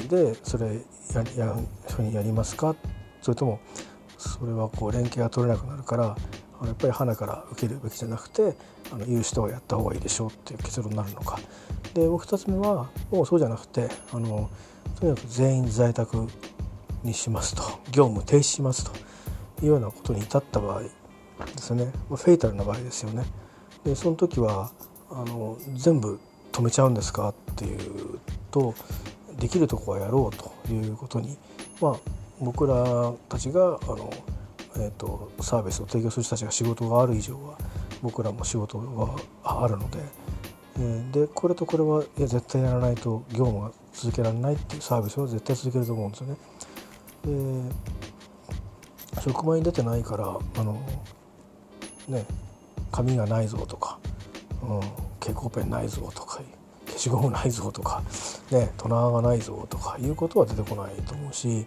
[0.09, 0.81] でそれ
[1.15, 1.57] やや
[1.89, 2.77] ふうにやりますか？
[3.21, 3.61] それとも
[4.19, 6.17] それはこう連携が取れなくなるから
[6.65, 8.55] やっぱり花から受けるべきじゃなくて
[8.93, 11.39] あの言う人はやった方がいいでしょうっていう結論になるのか。
[11.95, 14.51] でも2つ目はもうそうじゃなくてあの
[14.99, 16.27] とにかく全員在宅
[17.03, 17.63] にしますと。
[17.93, 18.93] 業務停止しますと
[19.63, 20.89] いうようなことに至った場合で
[21.57, 21.93] すね。
[22.09, 23.25] フェイタルな場合ですよね。
[23.85, 24.71] でその時は
[25.11, 26.19] あの全部
[26.53, 28.19] 止めちゃうんですかっていう
[28.51, 28.75] と
[29.39, 31.37] できるとこはやろうということに、
[31.81, 31.97] まあ、
[32.41, 34.13] 僕らたちがあの、
[34.77, 37.57] えーと、サービスを提供する人たちが仕事がある以上は
[38.03, 39.99] 僕らも仕事があるので、
[40.79, 46.37] えー、でこれとこれはいや絶対やらないと業務が続けられないっていうサービスを絶対続けると思うんですよね。
[47.25, 50.81] で職場に出てないからあの
[52.09, 52.25] ね
[52.91, 53.99] 紙がないぞとか、
[54.63, 54.81] うん、
[55.21, 56.41] 蛍光ペンないぞとか
[56.87, 58.03] 消しゴムないぞとか、
[58.51, 61.67] ね、トナーがないぞとかいうことは出てこないと思うし、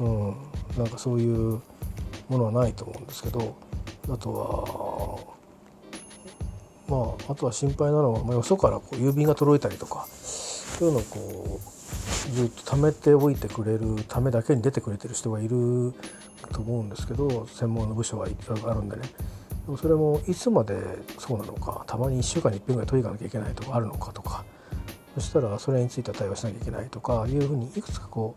[0.00, 0.34] うん、
[0.78, 1.60] なんかそういう
[2.28, 3.56] ものはないと思うんですけど
[4.08, 5.36] あとは
[6.88, 10.06] まああとは心配なのは、まあ、よそからこう郵便が届いたりとか
[10.78, 11.60] そういうのをこ
[12.28, 15.94] うずっと貯めておいてくれるためだけに出てくれてる人がいる
[16.52, 19.02] と思うんですけど専門の部署があるんでね
[19.66, 20.76] でもそれもいつまで
[21.18, 24.44] そうなのかたまに1週間に1遍ぐらい取り行かなきゃいけないとかあるのかとか
[25.14, 28.36] そしたらそれについては対応しなきゃいけないとかいうふうにいくつかこ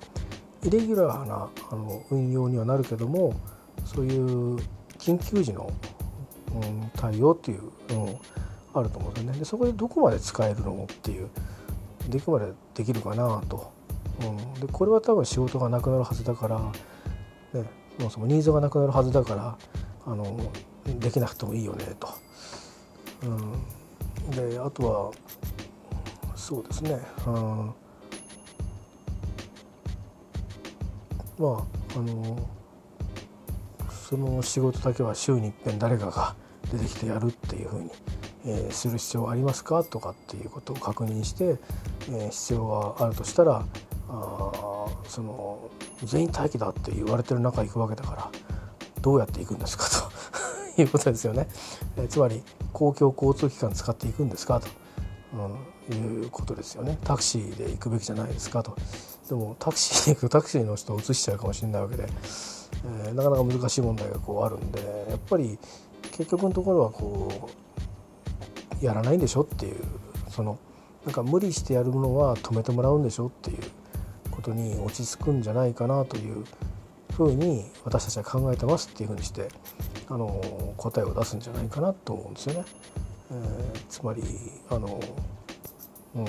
[0.64, 3.34] うイレギュラーなあの運用にはなるけども
[3.86, 4.58] そういう
[4.98, 5.72] 緊急時の、
[6.54, 8.22] うん、対応っていうのも
[8.74, 9.40] あると思うんですよね。
[9.40, 11.30] でそこでどこまで使えるのっていう
[12.08, 13.72] できまでできるかなと。
[14.22, 16.60] うん、でこれは多分仕事がなくなるはずだから、
[17.54, 19.58] ね、そもそもニーズがなくなるはずだから
[20.06, 20.38] あの
[21.00, 22.10] できなくてもいいよねと。
[23.24, 25.12] うん、であとは
[26.36, 27.34] そうですね、うん、
[31.38, 31.64] まあ
[31.96, 32.50] あの
[33.90, 36.36] その仕事だけは週にいっぺん誰かが
[36.72, 37.92] 出てきてやるっていうふうに、
[38.46, 41.58] えー、する必要ありますかとかっていうことを確認して、
[42.10, 43.66] えー、必要があるとしたら
[44.10, 45.70] あその
[46.04, 48.32] 全員待機だって言われてる中行くわけだから
[49.02, 49.86] どうやって行くんですか？
[50.76, 51.48] ということですよね、
[51.98, 54.60] えー、つまり公共交通機関使っていくんですか？
[54.62, 54.68] と、
[55.92, 56.98] うん、いうことですよね。
[57.04, 58.64] タクシーで行くべきじゃないですか？
[58.64, 58.76] と。
[59.28, 62.08] でもタクシーで行くとタクシーの人を移しちゃうかもしれないわけで
[63.06, 65.60] えー、なかなか難しい問題がこうあるんでやっぱり
[66.12, 67.28] 結局のところはこ
[67.69, 67.69] う
[68.82, 69.76] やらないんでしょっていう
[70.30, 70.58] その
[71.06, 73.58] なんか無理してやるものは止めてもらうんでしょっていう
[74.32, 76.44] ことに落ち着くんじゃないかなという
[77.14, 79.48] ふうに私たちは考えてますっていうふうにして
[80.10, 80.42] あの
[80.78, 82.66] 答えを出すんじゃないかなと思うんですよね。
[83.32, 84.24] えー、つまり
[84.70, 85.00] あの、
[86.16, 86.26] うん、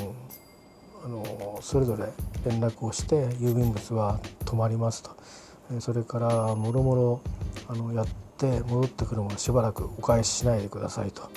[1.04, 2.04] あのそれぞれ
[2.44, 5.10] 連絡をして郵便物は止まりますと。
[5.72, 11.30] えそれからもろもろやって戻ってくるものしばらくお返ししないでくださいと、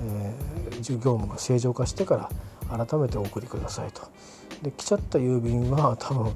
[0.00, 2.30] えー、業務が正常化してか
[2.68, 4.02] ら改めてお送りくださいと。
[4.62, 6.32] で来ちゃった郵便は 多分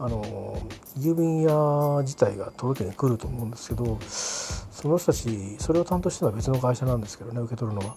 [0.00, 0.60] あの
[0.96, 7.96] 郵便屋自体が届けに来ると思うんですけどその人たちそれを担当してるのは別の会社なんですけどね受け取るのは。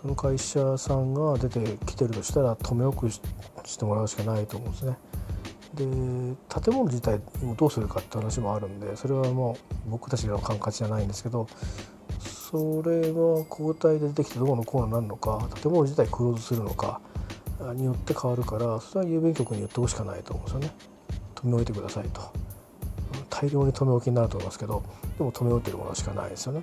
[0.00, 3.20] その会社さんが出てきてるとしたら留め置くし
[3.78, 4.96] てもらうしかないと思うんですね。
[5.74, 11.46] で建物自体もどうするかって話もあるんでそれはもう僕たちの管轄じゃないんですけど
[12.50, 17.00] それが交代で出てきてどうのこうのなるのか建物自体クローズするのか
[17.74, 20.90] によって変わるからそれは郵便局に言ってほしかないと思うんですよね。
[21.36, 22.20] 止め置いてくださいと
[23.30, 24.82] 大量に止め置きになると思いますけど
[25.16, 26.62] でも止め置いてるものしかないですよね。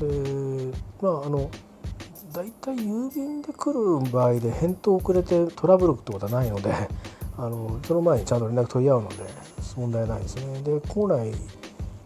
[0.00, 1.50] でまああの
[2.32, 6.72] 大体郵便で来る場合で返答遅れてトラブルってことはないので
[7.36, 9.16] あのその前にちゃんと連絡取り合うので
[9.76, 10.62] 問題ないですね。
[10.62, 11.32] で校内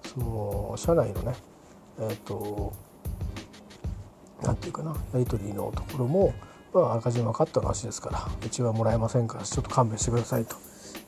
[0.05, 1.35] その社内のね
[2.01, 2.73] えっ、と
[4.43, 6.35] なんていうかなやり取りのところも、
[6.73, 10.57] まあ、あらかじめ分かった話ですからうちはもらえませんからちょっと勘弁してくださいと。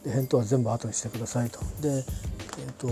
[0.05, 1.61] で返答は全部後にしてくださいと。
[1.81, 2.89] で、えーと、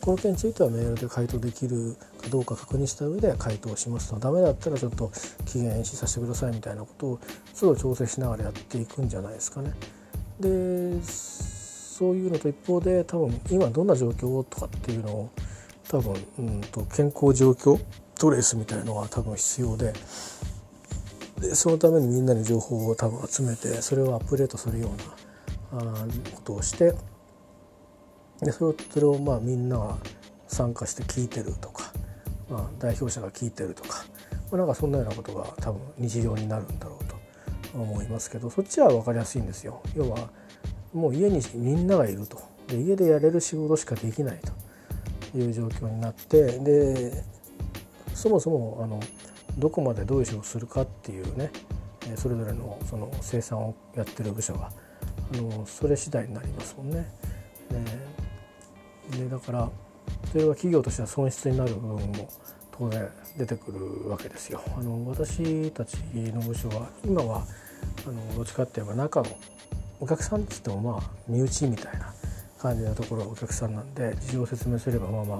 [0.00, 4.18] この件についてはメールで回答できるかどうか確認した上で回答しますと。
[4.18, 5.10] ダメだったらちょっと
[5.44, 7.20] 期限延期させてくださいみたいなことを
[7.58, 9.72] 都度調整しながらやっていくんじゃないですかね。
[10.40, 15.30] でそういうのと一方で多分今どんな状況とかっていうのを
[15.88, 17.80] 多分、うんと、健康状況
[18.18, 19.92] トレースみたいのは多分必要で
[21.40, 24.88] でそのためにみんなに情報を多分集めてそれをアップデートするよ
[25.72, 26.94] うなあことをして
[28.40, 29.96] でそれをそれをまあみんなが
[30.48, 31.92] 参加して聞いてるとか、
[32.48, 34.04] まあ、代表者が聞いてるとか、
[34.50, 37.16] まあ、なんかそんなようなことが多分日常になるんだろうと
[37.78, 39.82] 思いますけどそっちは分かりやすいんですよ。
[39.94, 40.30] 要は
[40.94, 44.52] もう家にみんながいるとで家でやれる仕事しかできないと
[45.38, 47.24] いう状況になってで
[48.14, 49.00] そもそもあの
[49.58, 51.50] どこまでどういう仕事をするかっていうね
[52.16, 54.70] それぞれのその生産をやってる部署が
[55.34, 57.06] あのそれ次第になりますもんね。
[59.10, 59.70] でだから
[60.30, 62.28] それは企業としては損失になる部分も
[62.78, 64.60] 当然出てくるわけですよ。
[64.76, 67.44] あの私たちの部署は今は
[68.06, 69.26] あのどっちかっていえば中の
[70.00, 72.12] お客さんっつってもまあ身内みたいな
[72.58, 75.38] 感じなところはお客さんなんで事情を説明すればまあまあ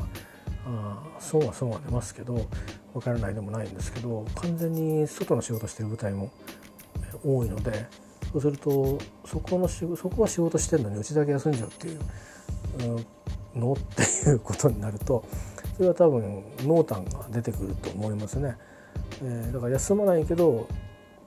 [0.67, 2.47] あ損は損は出ますけど
[2.93, 6.31] 分からないでもないんですけど完全に外の仕事してる部隊も
[7.25, 7.87] 多いので
[8.33, 12.01] そうするとそこのそこは仕事してるのにうちだけ休んじゃうっていう
[12.81, 15.25] うんのっていうことになると
[15.77, 18.57] それは多分濃淡が出てくると思いますね。
[19.23, 20.67] えー、だから休まないけど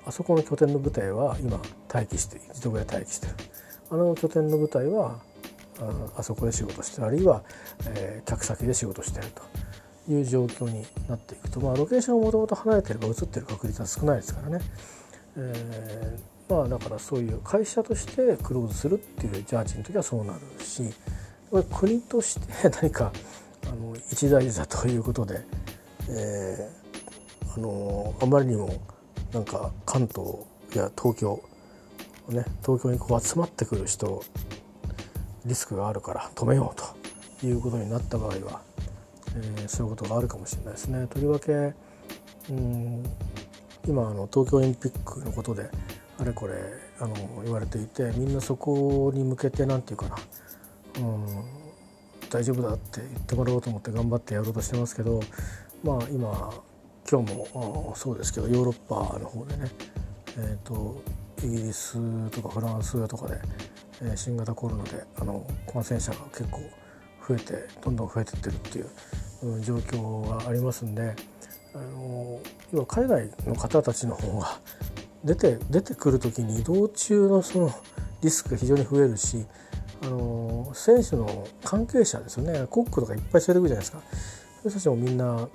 [0.06, 1.60] あそこの拠点の部隊は今
[1.92, 3.34] 待機して自動で待機してる
[3.92, 5.20] あの拠点の部隊は
[6.18, 7.44] あそこで仕事してあるいは、
[7.88, 9.28] えー、客先で仕事してる
[10.08, 14.60] という状況になっていくと、まあ、ロケーションがもともと離れてれば移ってる確率は少ないですからね、
[15.38, 20.84] えー、まあだからそういう会社としてクローズするっていうジャージの時はそうなるし
[21.74, 23.12] 国として 何か
[23.66, 25.42] あの一大事だということで、
[26.10, 28.74] えー、あのあまりにも
[29.34, 30.40] なんか関東
[30.76, 31.42] や東京
[32.30, 34.24] ね東京にこう集まってくる人
[35.50, 38.62] リスクがあるから止めようということになった場合は、
[39.36, 41.08] えー、そういうことがあるかもしれないですね。
[41.08, 43.04] とりわけうん
[43.88, 45.70] 今あの東京オリンピックのことで
[46.20, 46.54] あれこれ
[47.00, 50.22] あの言われていてみんなそこに向けて何て言うか
[51.02, 51.44] な、うん、
[52.30, 55.22] 大丈夫だって言ってもらおうと思って頑張ってやろうとしてますけど
[55.84, 56.54] まあ今
[57.10, 59.68] 今日もそうですけどヨーロッパの方でね、
[60.38, 61.02] えーと、
[61.44, 61.98] イギリス
[62.30, 63.40] とかフランスとかで、
[64.02, 66.60] え、新型コロナであの感染者が結構
[67.28, 71.16] 増えてどんどん増えてってるっていう、状況がありますんで
[71.74, 72.42] あの
[72.74, 74.60] 要は海外の方たちの方が
[75.24, 77.72] 出て出てくる時に移動中のその
[78.22, 79.46] リスクが非常に増えるし
[80.02, 82.66] あの選手の関係者ですよね。
[82.70, 84.02] コックとかいっぱい連れてくるじゃないですか。
[84.02, 84.14] そ
[84.64, 85.48] ういう人たちもみんな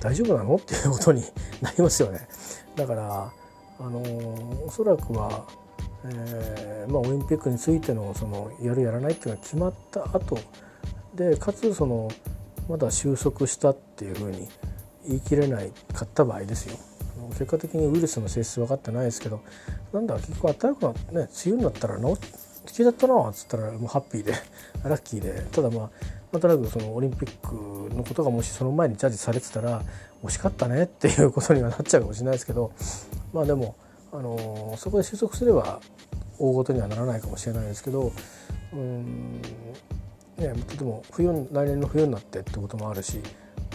[0.00, 0.56] 大丈夫なの？
[0.56, 1.22] っていうことに
[1.60, 2.20] なりますよね。
[2.76, 3.32] だから
[3.80, 4.00] あの
[4.66, 5.44] おそらくは、
[6.04, 10.38] えーまあ、オリンピックについてのそのやるやらないっていうのが決まった後
[11.14, 12.10] でかつその
[12.68, 14.48] まだ収束したっていうふうに
[15.06, 16.78] 言い切れないかった場合ですよ。
[17.30, 19.40] 結果的にウイルスの性質分かってないですけど
[19.92, 22.16] なんだ結局暖かくなってね梅雨になったら治
[22.72, 24.34] きだったなっつったらもうハッピーで
[24.84, 25.46] ラッキーで。
[25.52, 25.90] ただまあ
[26.32, 29.82] なんとなくそのオリンピックのことがもしその前にジャッジされてたら
[30.22, 32.70] 惜しかったねっていうことにはなっちゃうかもしれないですけど
[33.32, 33.74] まあでも、
[34.12, 35.80] あのそこで収束すれば
[36.38, 38.12] 大ごとにはならないかもしれないですけど
[38.72, 39.42] うん
[40.36, 43.20] ねでも冬来年の冬になってってこともあるし、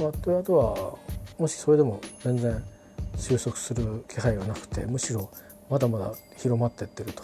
[0.02, 0.98] まあ、とあとは
[1.38, 2.64] もしそれでも全然
[3.18, 5.30] 収束する気配がなくてむしろ
[5.70, 7.24] まだまだ広まってってると。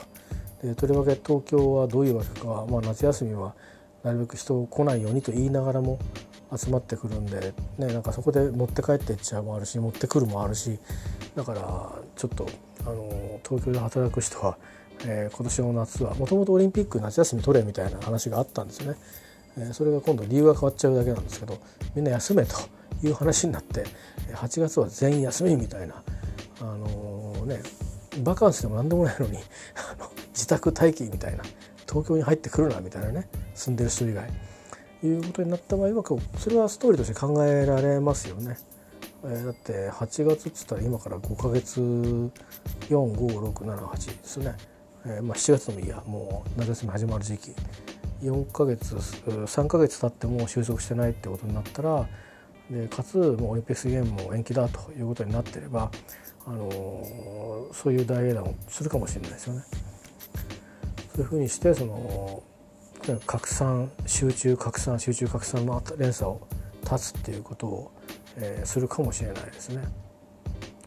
[0.63, 3.55] でとりわけ東京はどういうわけか、まあ、夏休みは
[4.03, 5.97] なるべく人来ないようにと言いながらも
[6.55, 10.77] 集まってくるんで、ね、なんかそこで持って帰ってっちゃうもあるし持ってくるもあるし
[11.35, 12.47] だからちょっと
[12.85, 14.57] あの東京で働く人は、
[15.05, 18.97] えー、今年の夏はもともとオリンピック夏休み取れみたいな話があったんですよね。
[19.57, 21.57] えー、それが今度理由が変わっちゃうだけなんですけど
[21.95, 22.55] みんな休めと
[23.03, 23.85] いう話になって
[24.33, 26.03] 8月は全員休みみたいな、
[26.61, 27.61] あのー、ね、
[28.23, 29.39] バカンスでも何でもないのに
[30.33, 31.43] 自宅待機みたいな
[31.87, 34.29] 東京に入ってくるなみたいなね住んでる人以外
[35.03, 38.57] いうことになった場合はそれはストーリーとして考えられますよね。
[39.23, 41.79] えー、だって8月っつったら今から5か月
[42.89, 44.55] 45678ですね、
[45.05, 46.03] えー、まあ、7月でもいいや。
[46.05, 47.51] もう夏休み始まる時期。
[48.23, 52.07] 4か月3か月経っても収束してないってことになったら
[52.69, 55.91] でかつもうオリンピックゲームも延期だということになってれば、
[56.45, 59.63] あのー、そういう大英断をするかもしれないですよね。
[61.15, 62.43] そういうふうにしてその
[63.25, 66.47] 拡散集中拡散集中拡散の連鎖を
[66.85, 67.91] 断つっていうことを、
[68.37, 69.83] えー、するかもしれないですね。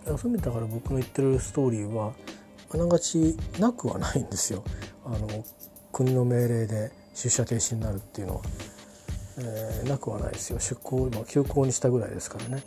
[0.04, 2.12] そういう意味だから僕の言ってるストーリーは
[2.72, 4.64] あながちなくはないんですよ。
[5.04, 5.28] あの
[5.92, 8.42] 国の命令で出社停止になるっていうのは。
[9.36, 12.62] えー、なくはないですよ出向今休校にしたぐらいですからね、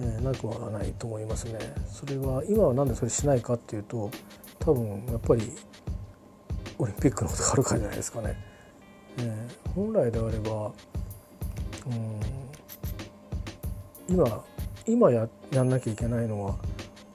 [0.00, 4.10] えー、なくはないと思いますねそれは今は何でそれしないかっていうと
[4.58, 5.52] 多分やっぱり
[6.78, 8.36] オリンピックのことがあるからじゃないですかね、
[9.18, 10.72] えー、本来であれば
[11.86, 12.20] うん
[14.12, 14.44] 今
[14.86, 16.56] 今ややんなきゃいけないのは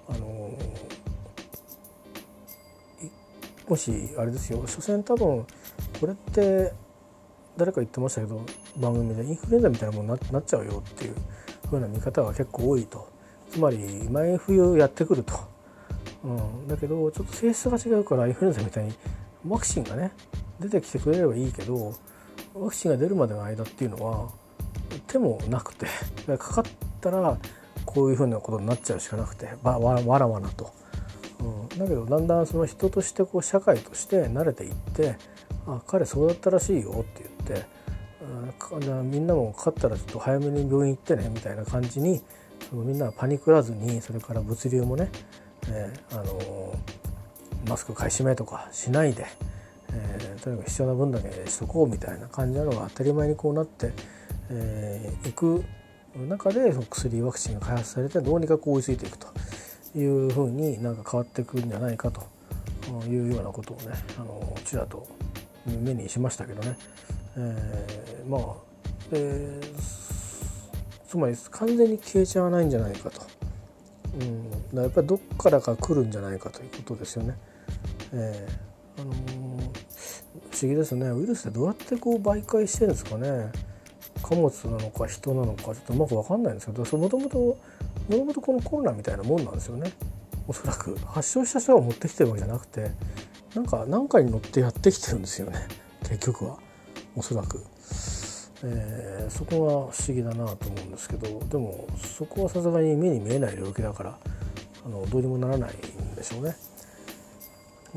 [0.09, 0.51] あの
[3.67, 5.45] もしあれですよ所詮多分
[5.99, 6.73] これって
[7.55, 8.43] 誰か言ってましたけど
[8.77, 11.15] 番組でインフルエンザみたいなものになっちゃうよっていう
[11.65, 13.15] 風な見方が結構多いと。
[13.51, 15.33] つまり毎冬やってくると、
[16.23, 18.93] うん、だけどちょっと性質が違うからインフルエンザみたいに
[19.47, 20.11] ワクチンがね
[20.59, 21.95] 出てきてくれればいいけど
[22.53, 24.29] ワクチンが出るまでの間っていうのは
[25.07, 25.87] 手もなくて。
[26.37, 26.63] かかっ
[27.01, 27.37] たら
[27.85, 29.49] こういうふうなことになっちゃうしかなくて。
[29.63, 30.71] わわらわなと、
[31.39, 35.17] うん、だけどだんだんその人としてこう社会として慣れていって
[35.67, 37.67] あ彼そうだったらしいよって言って
[39.03, 42.21] みんなもかかったらちょっと早めに病院行ってねみたいな感じに
[42.69, 45.09] そのみんなパニクらずにそれから物流もね、
[45.69, 46.75] えー、あの
[47.67, 49.25] マスク買い占めとかしないで、
[49.91, 53.91] えー、とにかく必要な分だけしとこうみたいな感じなのが当たり前にこうなって、
[54.49, 55.63] えー、く
[56.15, 59.27] 中でその薬ワクチンが開発されてどうにかこう追いついていくと
[59.95, 62.21] いうふうになんか変わっていくんじゃないかと
[63.05, 65.07] いうようなことをねあのちらと
[65.65, 66.77] 目にしましたけどね。
[67.39, 68.41] えー、まあ、
[69.11, 73.21] えー、つまり完全に消えちゃわないんじゃないかと、
[74.19, 77.37] うん、だやっぱりどっからか来るんじゃないかということですよね。
[78.13, 78.67] えー
[78.99, 79.13] あの
[80.51, 83.51] 不思議ですねウイルスってどうやってこう媒介してるんですかね
[84.21, 89.91] 貨物なのか人なのかちょっとうまく分かんないんですけどもともともともとこのコロナみたいなもんなんですよね。
[90.47, 90.95] おそらく。
[91.05, 92.91] 発症した人が持ってきてるわけじゃなくて
[93.55, 95.67] なんか何かに乗ってやってきてるんですよね。
[96.03, 96.57] 結局は。
[97.17, 97.63] おそらく、
[98.63, 104.19] えー、そこが不思議だなと思うんですけどでもそこはさすがに目に見えない領域だから
[104.85, 106.55] あのどうにもならないんでしょうね。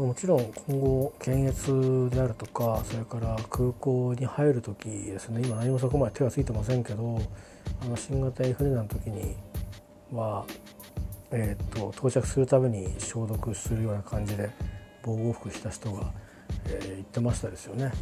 [0.07, 7.20] もちろん今後検閲であるとかそれから空港に入る時ですね今何もそこまで手がついてませんけど
[7.82, 9.36] あの新型インフルエンザの時に
[10.12, 10.46] は、
[11.30, 14.51] えーと、到着するために消毒するような感じで
[15.03, 16.12] 防護服した人が、
[16.66, 17.92] えー、言ってましたですよね。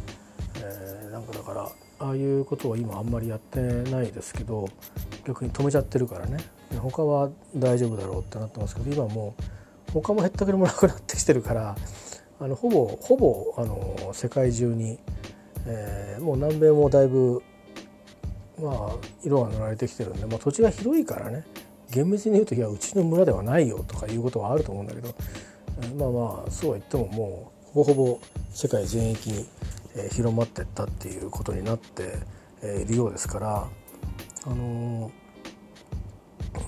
[0.55, 1.69] えー、なんかだから
[1.99, 4.69] ああいうことを今あんまりやってないですけど
[5.25, 6.37] 逆に止めちゃってるからね
[6.77, 9.43] 他は大丈夫だろうってなってますけど今もう
[9.93, 11.75] 他もへったくれもなくなってきてるから
[12.39, 14.99] あのほぼほぼあの世界中に、
[15.65, 17.43] えー、もう南米もだいぶ
[18.59, 21.45] まあ色が塗られてきてるんで、まあ、土地が広いからね
[21.91, 25.13] 厳密に言うといやうちの村ではないよとかいうことはあると思うんだけど、
[25.81, 28.19] えー、まあまあそうは言ってももうほぼほぼ
[28.51, 29.45] 世界全域に、
[29.95, 32.19] えー、広まってったっていうことになって、
[32.61, 33.67] えー、いるようですから
[34.45, 35.11] あの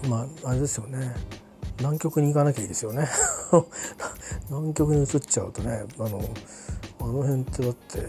[0.04, 1.14] ー、まああれですよね。
[1.82, 3.08] 南極に行かなきゃいいですよね。
[4.50, 6.22] 南極に移っちゃうとねあの
[7.00, 8.00] あの辺ってだって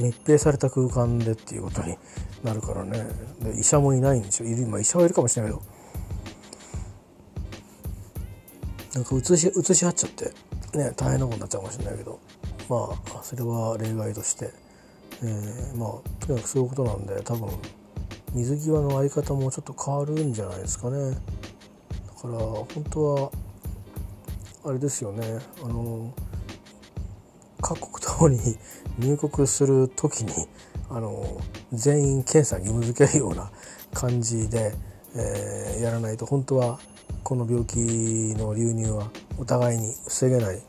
[0.00, 1.98] 密閉された空間でっていうことに
[2.44, 3.04] なるからね。
[3.40, 4.48] で医者もいないんですよ。
[4.48, 5.62] いる、まあ、医者はいるかもしれないけど。
[8.94, 10.32] なんか移し移し合っちゃって
[10.78, 12.18] ね大変なことになっちゃうかもしれないけど。
[12.68, 14.50] まあそれは例外として、
[15.22, 17.48] えー、まあとにかくそういうことなんで多分
[18.34, 21.16] 水際の在り方もちょっと変わるんじゃないですかね。
[22.20, 23.30] から本当は
[24.64, 25.38] あれですよね。
[25.62, 26.12] あの
[27.60, 28.38] 各国ともに
[28.98, 30.32] 入国する時に
[30.88, 31.40] あの
[31.72, 33.50] 全員検査義務付けるような
[33.92, 34.74] 感じで、
[35.14, 36.78] えー、やらないと本当は
[37.22, 37.76] この病気
[38.38, 40.62] の流入はお互いに防げない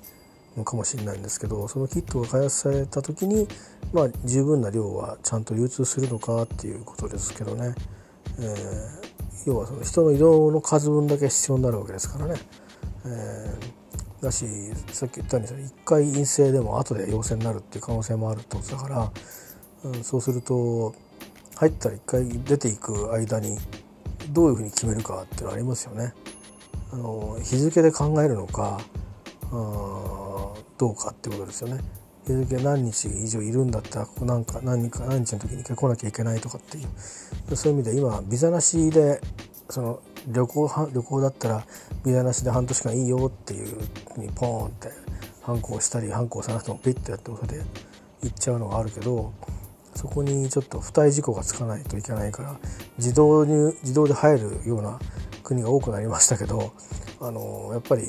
[0.58, 3.48] のかもしれないんですけどそのキットが開発された時に、
[3.93, 7.76] まあ、十分な量はちゃんと流通するのかっていうことですけどね、
[8.39, 9.07] えー、
[9.48, 12.36] 要はその人の移動の数分だけ必要になるわけですからね。
[13.06, 14.45] えー、だし
[14.91, 19.12] さっき言ったように1回陰性でも後で陽性になるっていう可能性もあるってことだから、
[19.86, 20.93] うん、そうすると
[21.56, 23.58] 入ったら1回出ていく間に
[24.32, 26.14] どういうふうに決めるかっていうのはありますよね。
[26.91, 28.82] あの日付で考えるのか
[29.52, 31.80] あどうかってことですよね。
[32.28, 37.55] 日付何日以上いるんだったらここなんか何か何日の時に来なきゃいけないとかっていう。
[37.55, 39.21] そういう意味で今ビザなしで
[39.69, 41.65] その旅行旅行だったら
[42.05, 43.78] ビザなしで半年間いいよっていう
[44.17, 44.89] にポーンって
[45.41, 47.61] 反抗したり反抗さなくてもピッてやってことで
[48.21, 49.34] 行っちゃうのがあるけど
[49.95, 52.59] そこにちょっと付帯事項がつかないといけないから
[52.97, 54.99] 自動に自動で入るような
[55.43, 56.73] 国が多くなりましたけど
[57.19, 58.03] あのやっぱり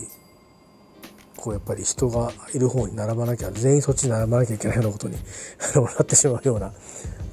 [1.39, 6.72] こうやっぱり人がいる方に並ばなきゃ全員そっちに並ばなきゃいけないようなことに なってしまうような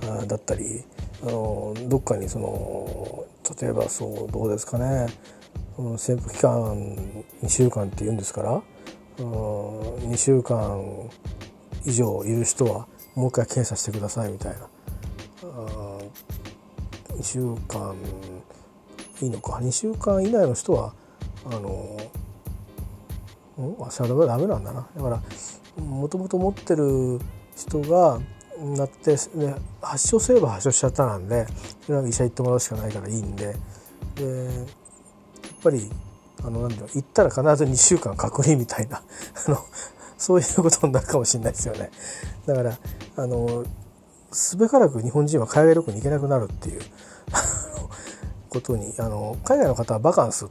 [0.07, 0.83] あだったり
[1.23, 3.25] あのどっかにその
[3.59, 5.07] 例えばそうどうですかね。
[5.97, 6.73] 潜伏期間
[7.43, 8.61] 2週間っていうんですから
[9.17, 11.09] 2週間
[11.83, 14.69] 以上いる人はもう一回検査してくださいみたいな。
[17.17, 17.95] 2週間
[19.21, 19.53] いいのか。
[19.53, 20.93] 2週間以内の人は
[21.45, 21.97] あの
[23.57, 25.21] うんそれはダメなんだなだから
[25.83, 27.19] もともと持ってる
[27.55, 28.19] 人が
[28.59, 31.45] なってで発症すれば発症しちゃったなんで
[31.85, 33.55] それは医者行ってもらうしかないからいいんで
[34.15, 34.65] でやっ
[35.63, 35.89] ぱり
[36.43, 38.97] あのなんだろう行ったら必ず2週間隔離みたいな
[39.47, 39.57] あの
[40.17, 41.91] そういうことになるかもしれないですよね。
[42.45, 42.77] だから
[43.17, 43.65] あの
[44.31, 46.81] すべからく日本人は海外旅行に行けなくなるっていう
[48.49, 50.45] ことにあの海外の方はバカンス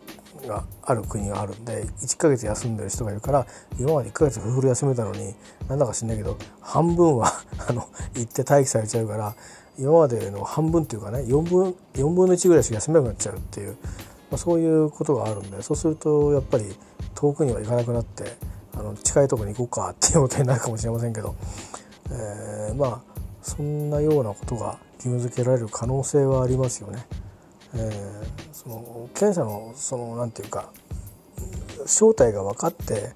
[0.46, 3.46] がある国があるんで1ヶ月休んでる人がいるから
[3.78, 5.34] 今まで1ヶ月フルフル休めたのに
[5.68, 7.32] なんだか知んないけど半分は
[7.68, 9.34] あの行って待機されちゃうから
[9.78, 13.76] 今までの半分っていうかね4分 ,4 分の1ぐらいしか休めなくなっちゃうっていう、
[14.30, 16.76] まあ、そういうことがあるんでそうするとやっぱり
[17.14, 18.36] 遠くには行かなくなって
[18.74, 21.34] あの近いとこに行こうかっていうことになるかもしれませんけど、
[22.10, 23.00] えー、まあ
[23.42, 27.06] そんなようなことが義務付けられる可能性はありますよね。
[27.76, 30.72] えー、その検査のそのなんていうか
[31.86, 33.12] 正体が分かって、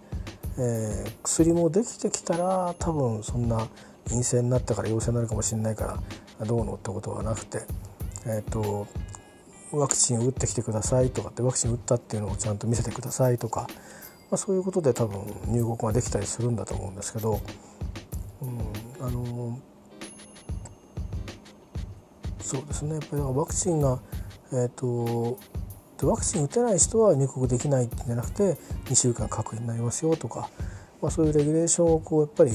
[0.58, 3.68] えー、薬もできてきたら多分そんな
[4.08, 6.02] 陰性になったから陽性になるかもしれないか
[6.38, 7.62] らどうのってことはなくて、
[8.26, 8.86] えーと、
[9.72, 13.66] ワクチンを打ってきてくださいとかってワクチン打ったっていうのをちゃんと見せてくださいとか、
[14.30, 17.40] まあ、そういうことで多分入国ができたりするんだと思うんですけど、
[18.42, 19.58] うん、あの
[22.40, 22.94] そうですね。
[22.94, 24.00] やっぱりワクチンが
[24.52, 25.38] え、ー、と
[26.06, 30.48] ワクチン打てない人は入国できないってじゃなくて2週間隔離になりますよとか、
[31.02, 32.52] まあ、そういうレギュレーションをこうやっぱり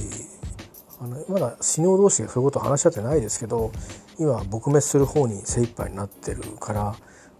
[1.01, 3.71] あのまだ首脳同士でそういうことを話し合ってないですけど
[4.17, 6.95] 今撲滅する方に精一杯になってるから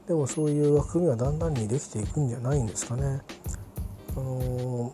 [0.08, 3.22] でもそういう枠組みはだんだんにできていくんじゃないんですかね。
[4.16, 4.93] あの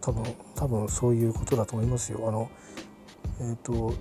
[0.00, 0.24] 多分
[0.54, 2.26] 多分そういうことだと思いますよ。
[2.26, 2.50] あの
[3.40, 3.94] えーと、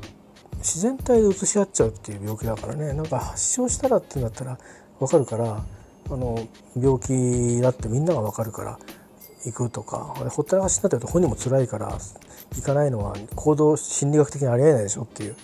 [0.59, 4.57] 自然体で移し合っちゃうっていう病気だからねなんか発症したらってなったら
[4.99, 5.63] 分かるから
[6.11, 6.47] あの
[6.77, 8.79] 病気だってみんなが分かるから
[9.45, 11.97] 行くとかほったらかしになってると本人も辛いから
[12.55, 15.35] 行かないのは行動心理学的にありえないでしょっていう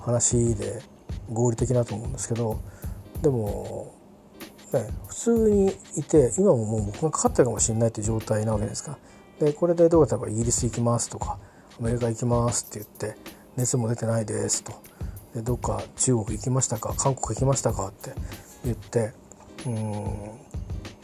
[0.00, 0.82] 話で
[1.32, 2.60] 合理的だと思うんですけど
[3.22, 3.94] でも、
[4.72, 8.98] ね、普通にいて今ももう僕がかかってるかもしれないっていう状態なわけですか。
[9.40, 11.38] でこれでどうやったらイギリス行きますとか
[11.80, 13.18] アメリカ行きますって言って
[13.56, 14.72] 熱も出てないですと。
[15.34, 16.94] でどっか中国行きましたか？
[16.96, 17.88] 韓国行きましたか？
[17.88, 18.12] って
[18.64, 19.12] 言って
[19.66, 19.74] うん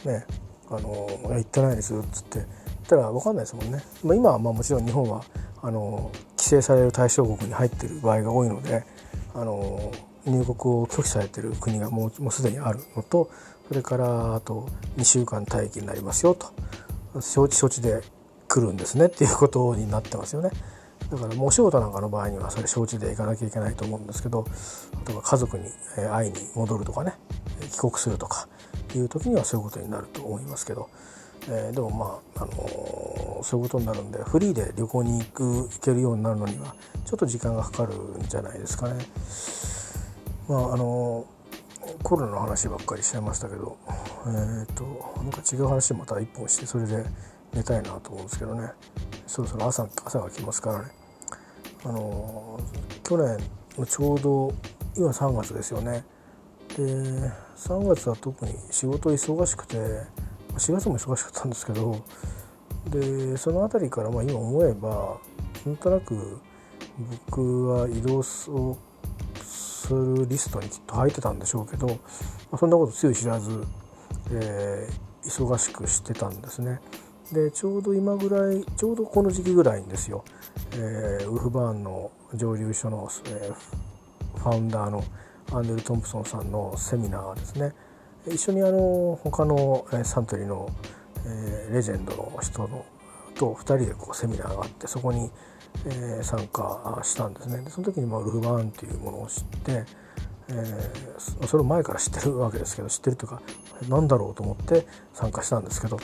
[0.05, 0.25] ね
[0.69, 2.47] あの行ってないですっつって言っ
[2.87, 5.23] たら分かんないですもんね、まあ、今はまあもちろん日本は
[5.61, 8.83] あの規制される対象国に入ってる場合が多いので
[9.35, 9.91] あの
[10.25, 13.29] 入国を拒否されてる国がもうもうすでにあるのと
[13.67, 16.51] それからあと2週間待機になりますよと。
[17.21, 18.01] 承知承知で
[18.47, 20.51] 来るんですねっていうことになってますよね。
[21.11, 24.45] だからもうお仕事なんかの場合にはそれ承知で行かなきゃいけないと思うんですけど
[25.05, 25.65] 例えば家族に
[26.09, 27.13] 会いに戻るとかね
[27.69, 28.47] 帰国するとか
[28.95, 30.89] いう時にはそういうことになると思いますけど、
[31.49, 39.05] えー、でもまあ、あのー、そういうことになるんでフリーで旅行に行く行けるようになるのにはちょっと時間がかかるんじゃないですかね。
[40.47, 43.77] まああのー、コロナの話ばっかりしちゃいましたけど、
[44.27, 44.83] えーと、
[45.15, 47.05] となんか違う話また一本してそれで
[47.53, 48.69] 寝たいなと思うんですけどね
[49.27, 51.00] そろそろ朝朝が来ますからね
[51.83, 52.59] あの
[53.03, 53.37] 去年
[53.87, 54.53] ちょうど
[54.95, 56.03] 今3月ですよね
[56.77, 56.83] で
[57.57, 59.77] 3月は特に仕事忙しくて
[60.55, 62.03] 4月も忙しかったんですけど
[62.89, 65.17] でその辺りからま今思えば
[65.65, 66.39] なんとなく
[67.27, 71.93] 僕は移動をするリストにきっと入ってたんでしょうけど、ま
[72.53, 73.63] あ、そんなことつゆ知らず、
[74.31, 76.79] えー、忙しくしてたんですね。
[77.33, 80.23] でちょうど今ぐらいちょうどこの時期ぐらいにですよ、
[80.73, 85.03] えー、ウルフバーンの蒸留所の、えー、ファウンダーの
[85.53, 87.73] アンデル・トンプソンさんのセミナーですね。
[88.27, 90.69] 一緒にあの他のサントリーの、
[91.25, 92.85] えー、レジェンドの人の
[93.35, 95.31] と2人でこうセミナーがあってそこに、
[95.85, 97.63] えー、参加したんですね。
[97.63, 99.85] でその時にまあウルフバーンっていうものを知って、
[100.49, 103.41] えー、それを前から知ってるわけですけど知ってるというか
[103.89, 105.97] 何だろうと思って参加したんですけど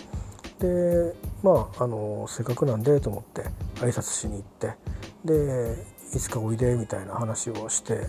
[0.59, 3.43] でまああのせっかくなんでと思って
[3.81, 4.73] 挨拶しに行って
[5.25, 5.75] で
[6.15, 8.07] いつかおいでみたいな話をして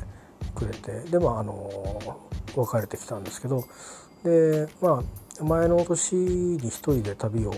[0.54, 2.18] くれてでまああの
[2.56, 3.64] 別れてきたんですけど
[4.24, 5.02] でま
[5.40, 7.54] あ前の年に一人で旅を、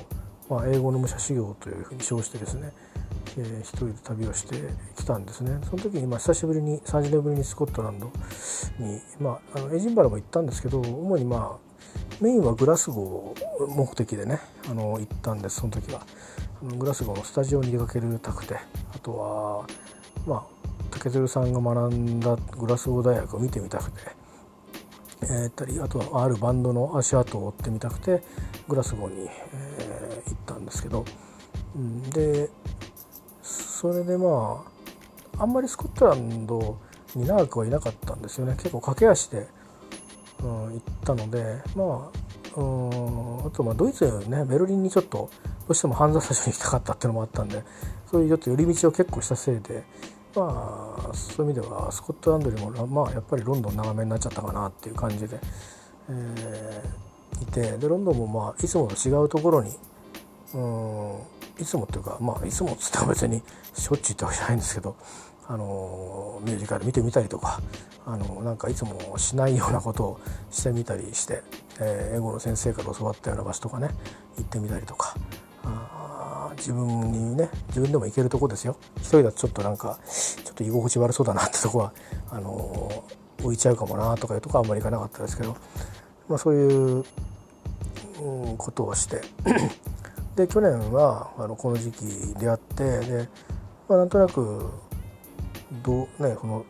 [0.49, 2.73] まあ、英語の武者修行というふうに称してですね、
[3.39, 4.57] えー、一人で旅をして
[4.97, 5.59] きたんですね。
[5.65, 8.13] その時に、まあ、久しぶりに30年ぶりにスコットランド
[8.79, 11.70] に、まあ、あのエジンバラも行ったんですけど主にまあ
[12.21, 16.03] メインはグラスゴー目的でねあの行ったんですその時は。
[16.63, 18.57] グラスゴーのスタジオに出かけるたくて。
[18.95, 19.67] あとは
[20.27, 20.43] まあ
[20.91, 24.21] 竹鶴さんが学んだグラスゴー大学を見てみたくて。
[25.23, 28.23] えー、ったりあとはあるバンドの足跡を追ってみたくて
[28.69, 31.05] グラスゴーに、えー、行ったんですけど、
[31.77, 32.49] うん、で
[33.43, 34.65] それでま
[35.37, 36.79] ああんまりスコットランド
[37.15, 38.55] に長くはいなかったんですよね。
[38.55, 39.49] 結構駆け足で
[40.43, 42.11] うん、行ったのでま
[42.57, 45.31] あうんあとまあドイツねベルリンにちょっとど
[45.69, 47.63] うしても犯罪者に行きたかったっていうのもあったんで
[48.11, 49.85] そういうちょっと寄り道を結構したせいで
[50.35, 55.39] まあそういう意味ではスコットランドよりもまあやっぱりロンドン長めになっちゃったかなっていう感じで、
[56.09, 59.71] えー、いてでロンドンもまあいつもと違うところに
[60.55, 63.43] うんいつもっていうかまあいつもっつっても別に
[63.75, 64.97] しょっちゅう行ってわけじゃないんですけど
[65.51, 67.61] あのミュージカル見てみたりとか
[68.07, 70.21] あのなんかいつもしないようなことを
[70.53, 71.43] してみたりして、
[71.81, 73.89] えー、英語の先生から教わったような場所とかね
[74.37, 75.17] 行ってみたりとか
[75.65, 78.77] あ自分にね自分でも行けるとこですよ。
[78.99, 81.93] 一人だとちょっとなんかちょっと居心地悪そうだなってとこは
[82.31, 83.05] あの
[83.39, 85.57] 浮いちゃうかもなとかいうとこはあんまり行かなかったですけど、
[86.29, 87.05] まあ、そういう、
[88.23, 89.21] うん、ことをして。
[90.37, 92.05] で去年はあのこの時期
[92.39, 93.29] 出会ってで、
[93.89, 94.71] まあ、なんとなく
[95.83, 96.65] どうねこの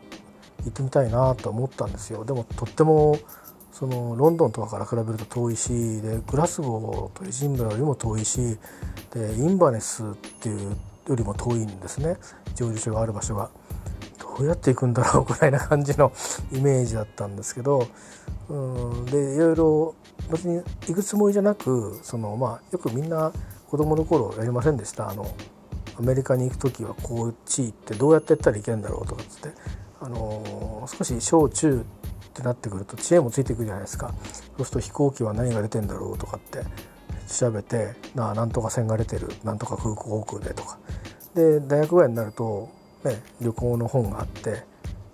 [0.63, 2.23] 行ってみたいなと思ったんですよ。
[2.25, 3.17] でもとっても
[3.71, 8.57] そのロンドンとかから比べると遠いしでグラスゴーとエジンブラよりも遠いし
[9.13, 10.05] でインバネスっ
[10.41, 10.77] ていう
[11.07, 12.17] よりも遠いんですね。
[12.55, 13.49] 蒸留所がある場所が。
[14.19, 16.13] どうやって行くんだろうぐらいな感じの
[16.53, 17.87] イメージだったんですけど
[18.49, 19.95] うんでいろいろ
[20.29, 23.31] 別に行くつもりじゃなくその、まあ、よくみんな
[23.67, 25.09] 子供の頃やりませんでした。
[25.09, 25.25] あの
[26.01, 29.55] アメリカに行く時はこっち行ってどうやってやったらいけるんだろうとかっつって、
[29.99, 31.83] あのー、少し小中っ
[32.33, 34.11] てなってくると知恵もついてくるじゃないですか。
[34.57, 36.63] そうすると飛行機は何が出てんだろうとかって
[37.27, 40.79] 調べてななんとか線が出てるなんとか空港航空でとか。
[41.35, 42.69] で大学ぐらいになると、
[43.03, 44.63] ね、旅行の本があって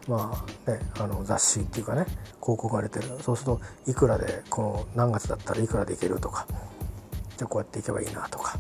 [0.08, 2.06] まあね、あの雑誌っていうかね
[2.40, 3.10] 広告が出てる。
[3.22, 6.48] そうするといくらでこの何月だったらいくらで行けるとか
[7.36, 8.58] じゃあこうやって行けばいいなとか。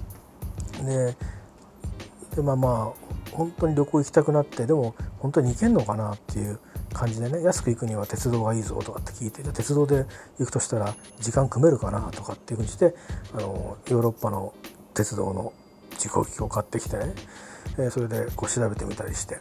[0.84, 1.16] で
[2.38, 6.60] でまあまあ本当に旅行行きたくなってでも本当に行けんのかなっていう
[6.94, 10.06] 感じでね安く行くには鉄道がいいぞとかって聞いて鉄道で
[10.38, 12.94] 行くとしたら時間組めるかなとかっていうふうにして
[13.34, 14.54] あのヨーロッパの
[14.94, 15.52] 鉄道の
[15.98, 17.16] 時刻表を買ってきてね、
[17.80, 19.40] えそれでこう調べてみたりして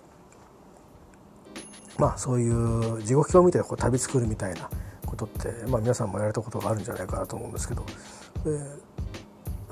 [1.98, 4.70] まあそういう時刻表を見てこう旅作るみたいな
[5.04, 7.84] ことって、まあ、皆さんもやられたことがあるんじゃないかなと思うんですけど、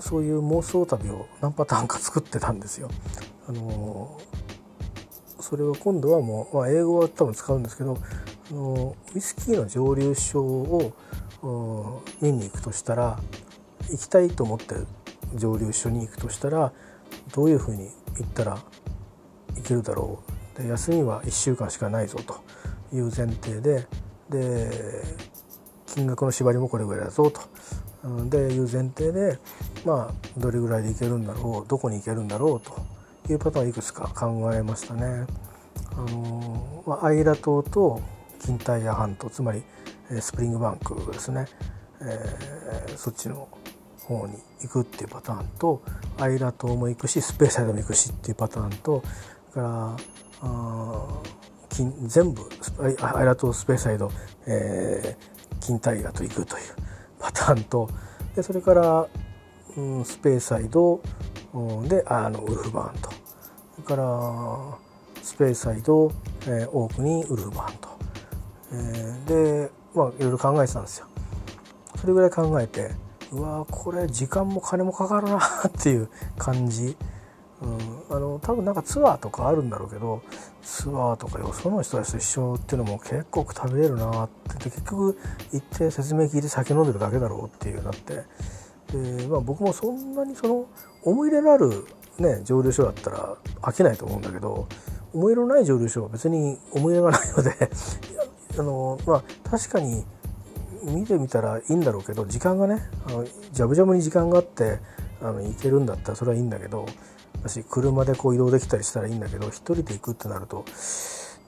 [0.05, 2.91] そういう妄想旅を何パターンか作ってたんですよ。
[3.49, 4.21] あの
[5.41, 7.97] それを今度はもう、まあ、英語は多分使うんですけど
[8.51, 10.93] あのウイスキーの蒸留所を
[12.21, 13.19] 見に行くとしたら
[13.91, 14.75] 行きたいと思って
[15.37, 16.73] 蒸留所に行くとしたら
[17.35, 17.89] どういうふうに
[18.19, 18.59] 行ったら
[19.57, 20.23] いけるだろ
[20.59, 22.43] うで休みは1週間しかないぞと
[22.95, 23.87] いう前提で
[24.29, 25.03] で
[25.87, 27.41] 金額の縛りもこれぐらいだぞと
[28.29, 29.39] でいう前提で
[29.85, 35.27] まあどれぐらいで行けるんだろうどこに行けるんだろうというパターンいくつか考えましたね。
[35.97, 38.01] あのまあ、アイラ島と
[38.45, 39.63] キンタイヤ半島つまり
[40.21, 41.47] スプリングバンクですね、
[42.01, 43.49] えー、そっちの
[44.03, 45.83] 方に行くっていうパターンと
[46.19, 49.03] アイラ島も行くしスペーサイドも行くしっていうパターンと
[49.53, 49.97] それから
[50.43, 51.23] あ
[52.07, 52.43] 全部
[53.01, 54.11] アイラ島スペーサイド、
[54.47, 56.63] えー、キンタイヤと行くという
[57.25, 57.89] パターンと。
[58.37, 59.07] でそれから、
[59.77, 61.01] うん、スペーサイド、
[61.55, 63.11] うん、であのウルフバーンと。
[63.77, 64.79] それから
[65.23, 66.13] スペーサイド、
[66.43, 67.89] えー、オークニーウルフバーンと、
[68.73, 71.07] えー、でまあいろいろ考えてたんですよ。
[71.97, 72.91] それぐらい考えて
[73.33, 76.97] うわこれ時間も金もかかるなっていう感じ、
[77.65, 80.23] うん、あの多分なんかツアーとかあるんだろうけど
[80.63, 85.19] ツアーとかよその人たちと一緒っていうのも結構食べれるなって結局
[85.53, 88.23] 行って説明聞いて酒飲んでるだけだろうっていうなって。
[88.93, 90.67] で、まあ、僕もそんなにその
[91.03, 91.87] 思い入れのある、
[92.19, 94.69] ね、蒸留所だったら飽きないと思うんだけど
[95.13, 97.71] 思い入れのない蒸留所は別に思い入れがないので
[98.59, 100.05] あの、まあ、確かに
[100.83, 104.79] 見てみたらいいんだろうけど時間がねあのジャブジャブに時間があって
[105.23, 106.87] あの行けるんだったらそれはいいんだけど
[107.35, 110.65] 私車でこう移動できたりしたらいいんだけど一人で行くってなると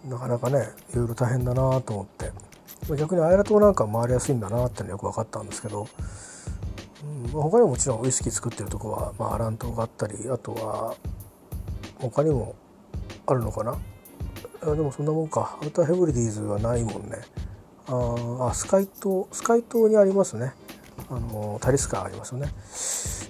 [0.09, 2.31] なかなかねいろいろ大変だなと思って。
[2.97, 5.89] 逆にアイラ島なんか回りやすいんだなってのよく分かったんですけど、
[7.25, 10.95] うん、他にももちろんウイスキー作ってるとこは、まあ、アラン島があったりあとは
[11.97, 12.55] 他にも
[13.27, 13.77] あるのかな？
[14.63, 15.59] あでもそんなもんか。
[15.61, 17.19] アウターヘブリディーズはないもんね。
[17.89, 20.53] ああスカイ島スカイ島にありますね。
[21.09, 22.53] あのタリスカありますよね。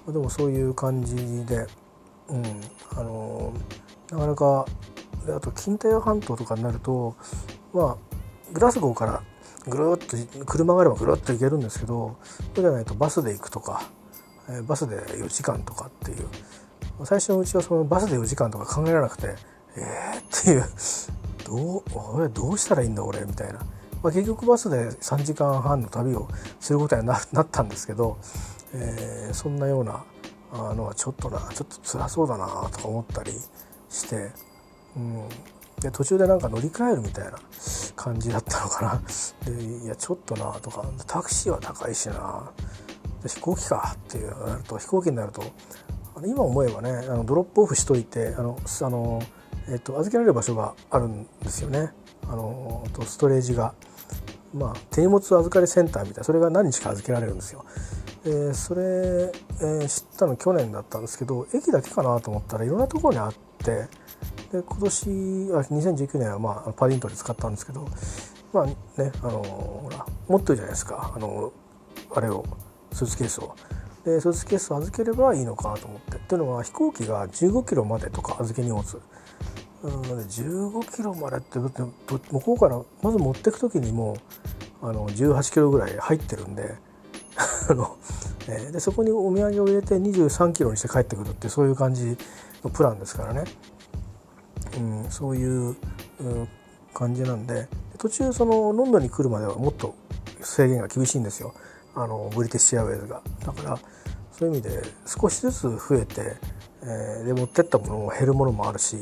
[0.06, 1.66] でもそういう感じで
[2.28, 2.44] うん。
[2.98, 3.52] あの
[4.10, 4.66] なかなか
[5.26, 7.16] であと近代半島とかになると
[7.72, 9.22] まあグラスゴーから
[9.68, 12.16] ぐるっと車があればぐるっと行けるんですけど
[12.54, 13.82] そうじゃないとバスで行くとか、
[14.48, 16.28] えバスで4時間とかっていう。
[17.04, 19.34] 最初のうちはそのバスで4時間とか考えられなくて
[19.76, 20.64] えー、っていう。
[21.46, 21.82] どう
[22.14, 23.60] 俺どうしたらいいんだ俺みたいな、
[24.02, 28.18] まあ、結局バスで3時間半の旅をすることになったんですけど、
[28.74, 30.04] えー、そんなような
[30.52, 33.32] あのはちょっとなちょっと辛そうだなとか思ったり
[33.88, 34.30] して、
[34.96, 35.28] うん、
[35.80, 37.38] で途中でなんか乗り換えるみたいな
[37.94, 39.02] 感じだったのかな
[39.52, 42.50] でいやちょっとなとかタクシーは高いしな
[43.26, 45.42] 飛行機かっていうなると飛行機になると
[46.24, 49.22] 今思えばねあのドロップオフしといてあのあの、
[49.68, 51.92] えっと、預けられる場所があるんですよね
[52.24, 53.74] あのとストレージが。
[54.54, 57.66] まあ、手荷物預かりセンターみたいなそれが何日か預けられるんですよ。
[58.26, 63.86] えー、それ、えー、知ったの去年だったんですけど駅だけかなと思ったらいろんなところにあって
[64.52, 65.10] で今年あ
[65.60, 67.88] 2019年は、まあ、パディントンで使ったんですけど
[68.52, 68.74] まあね
[69.22, 71.12] あのほら持ってるじゃないですか。
[71.14, 71.52] あの
[72.14, 72.44] あれを
[72.92, 73.54] スーツケースを。
[74.04, 76.16] でスーツケースを預ければいいのかなと思って。
[76.16, 78.82] っていうのは飛行機が15キロまでとか預け荷物。
[79.82, 81.70] うん15キロまでって向
[82.40, 84.16] こうからまず持ってく時にも
[84.82, 86.76] あの18キロぐらい入ってるんで、
[88.72, 92.16] でそこにお土産を入れて23キロにして帰ってくるってそういう感じ
[92.62, 93.44] のプランですからね、
[94.78, 95.76] うん、そういう、
[96.94, 97.68] 感じなんで。
[97.98, 99.94] 途中そのロンドンに来るまではもっと
[100.40, 101.54] 制限が厳しいんですよ。
[101.94, 103.22] あのブリティッシュアウェイズが。
[103.44, 103.78] だから
[104.32, 106.36] そういう意味で少しずつ増えて、
[106.82, 108.96] えー、で持ってったものも減るものもあるし、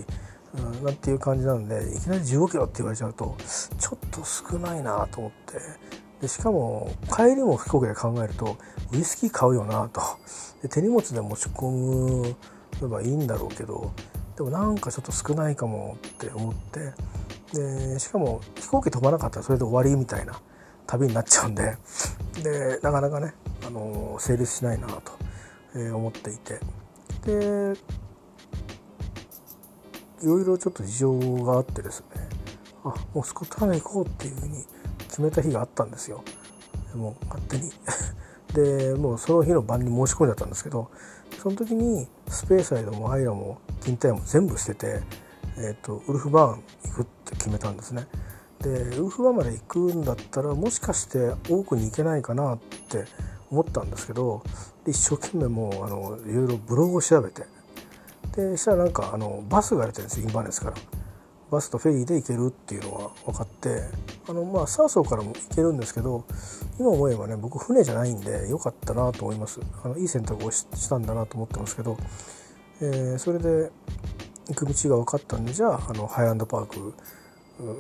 [0.57, 3.37] うん、なんていう感じなんでいきなり15キロって言われちゃうと
[3.78, 6.03] ちょっと少ないなと思って。
[6.20, 8.56] でしかも帰りも飛行機で考えると
[8.92, 10.00] ウイスキー買うよなと。
[10.62, 12.34] で手荷物で持ち込
[12.82, 13.92] めばいいんだろうけど
[14.36, 16.92] でもなんかちょっと少ないかもって思って。
[17.52, 20.40] でしかも飛行機飛ばなかったらそれで終わりみたいな
[20.86, 21.76] 旅になっちゃうんで。
[22.42, 23.32] でなかなかね、
[23.64, 25.12] あの成立しないなと、
[25.76, 26.58] え思っていて。
[27.24, 27.78] で
[30.22, 32.28] いろいろちょっと事情があってですね。
[32.84, 34.64] あもうスコットランド行こうっていうふうに
[35.14, 36.24] 決めた日があったんですよ。
[36.92, 37.70] もう勝手に。
[38.52, 40.88] でもうその日の晩に申し込んじゃったんですけど
[41.42, 45.02] その時にスペーサイドもアイラもキンタイも全部捨てて、
[45.56, 48.06] えーと、ウルフバーン行くって決めたんですね。
[48.60, 52.58] でウルフバーンまで行くんだったらもしかして多くに行けないかなっ
[52.88, 53.04] て
[53.50, 54.42] 思ったんですけど
[54.86, 57.44] 一生懸命もうあのいろいろブログを調べて。
[58.34, 61.03] でしたらなんかあのバスが出てるんですよインバーネスから。
[61.51, 63.82] バスとフェリーで行けるっていうのが分かって
[64.28, 66.24] あのまあサーソーからも行けるんですけど
[66.78, 69.61] 今思えばね僕船じゃないんで良かったなと思います。
[69.84, 71.97] あのいい選択をしたんだなと思ってますけど、
[72.80, 73.70] えー、それで
[74.49, 76.95] 行く道が分かったんでじゃああのハイランドパーク、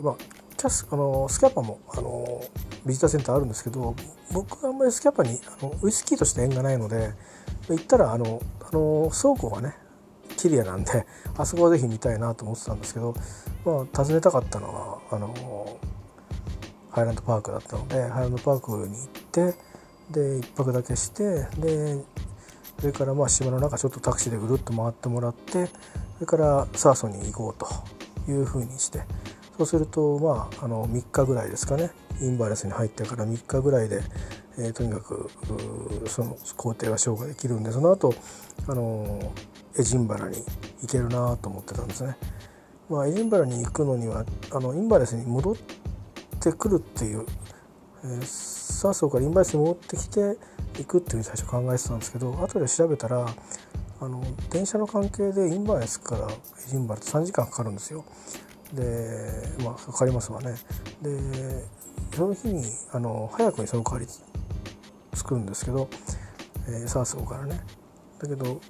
[0.02, 0.16] まあ、
[0.56, 2.42] キャスあのスキャパもあの
[2.86, 3.94] ビジターセンターあるんですけど
[4.32, 7.12] 僕はあんまりスキャパにあのウイスキーとして縁がないので
[7.68, 9.74] 行ったらあのあの倉庫がね
[10.44, 11.06] キリアなんで
[11.38, 13.14] あそこはぜひ見たいなと思ってたんですけど、
[13.64, 15.34] まあ、訪ねたかったのはあの
[16.90, 19.54] ハイランドパークだったのでハイランドパークに行って
[20.10, 22.04] で1泊だけしてで
[22.78, 29.06] それからまあ島の中ちょっとタクシーでぐるっと回ってもらってそれからサーソンに行こうというふうにして
[29.56, 31.90] そうするとまああの3日ぐらいですかね。
[32.20, 34.00] インバレスに入ってから3日ぐらいで、
[34.56, 35.28] えー、とにかく
[36.06, 38.14] その工程が消化できるんでその後
[38.68, 39.32] あの
[39.76, 40.36] エジンバラに
[40.82, 42.16] 行けるなと思ってたんですね。
[42.88, 45.56] まあ、エジンバラに行くのにはあのインバレスに戻っ
[46.40, 47.24] てくるっていう、
[48.04, 50.36] えー、サーソーからインバレスに戻ってきて
[50.78, 53.26] 行くっていう最初考えてたんですけど後で調べたら
[54.00, 58.04] あの電車の関係でインバレスからエジンバラって3時間かかるんですよ。
[58.74, 60.54] でまあかかりますわね。
[61.00, 61.64] で
[62.14, 64.06] その日にあの早くにその代わり
[65.16, 65.88] 着くんですけど、
[66.68, 67.60] えー、サーソーからね。
[68.20, 68.60] だけど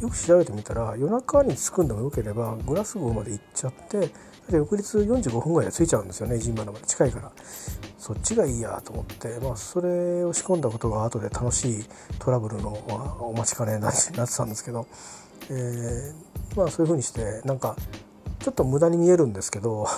[0.00, 4.10] よく調べてみたら夜中に着くんでもよければグラスゴーまで行っちゃって
[4.50, 7.32] 翌日45分ぐらいで着いちゃうんですよねジンバナまで近いから
[7.98, 11.84] そっちがいいやと思って、まあ、それを仕込んだことが後で楽しい
[12.18, 12.70] トラブルの
[13.20, 14.86] お待ちかねになってたんですけど、
[15.50, 17.76] えー、まあそういうふうにしてなんか
[18.40, 19.88] ちょっと無駄に見えるんですけど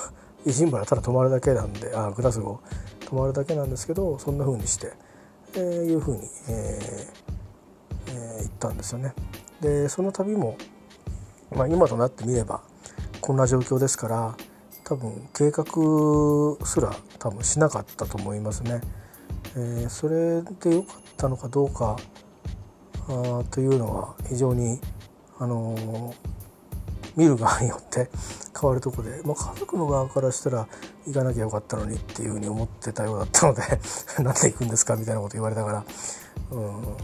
[0.47, 4.93] イジンバラただ泊まるだけなんであグラスゴー泊まるだけなんですけどそんなふうにして、
[5.55, 9.13] えー、いうふうに、えーえー、行ったんですよね。
[9.61, 10.57] でその旅も、
[11.51, 12.63] まあ、今となってみれば
[13.21, 14.37] こんな状況ですから
[14.85, 15.65] 多分計画
[16.67, 18.81] すら多分しなかったと思いますね。
[19.55, 21.97] えー、それで良かったのかどうか
[23.09, 24.81] あというのは非常に、
[25.39, 26.15] あのー、
[27.17, 28.09] 見る側によって
[28.59, 30.69] 変わるとこで、まあ、家族の側からしたら
[31.07, 33.63] 行かなきゃよかったのにっていうふうに思ってたようだったので
[34.23, 35.85] なんで行くんですかみたいなこと言われながら、
[36.53, 36.97] うん、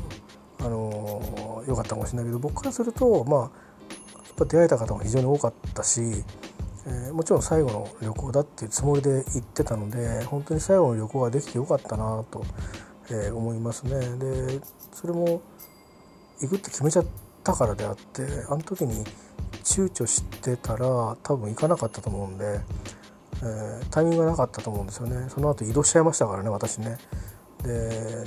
[0.64, 3.50] あの良かったかもしれないけど僕からするとまあやっ
[4.36, 6.00] ぱ出会えた方も非常に多かったし、
[6.86, 12.44] えー、もちろん最後の旅行だっていうつもりで行ってたので本当に最後の旅行ができてよかったなと、
[13.10, 14.00] えー、思いますね。
[14.18, 14.60] で
[14.92, 15.42] それも
[16.40, 17.06] 行くって決めちゃっ
[17.44, 19.04] たからであってあの時に
[19.62, 22.60] 躊躇してたら多分行かなかったと思うんで、
[23.42, 26.98] えー、タイミングがなかったと思うんですよねその後移動しちゃいましたからね私ね。
[27.62, 28.24] で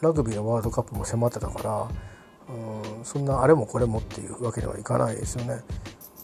[0.00, 1.88] ラグビーのワールドカップも迫ってたから
[2.54, 5.62] うんそんなあれもこれもっていうわけにはいかないですよね。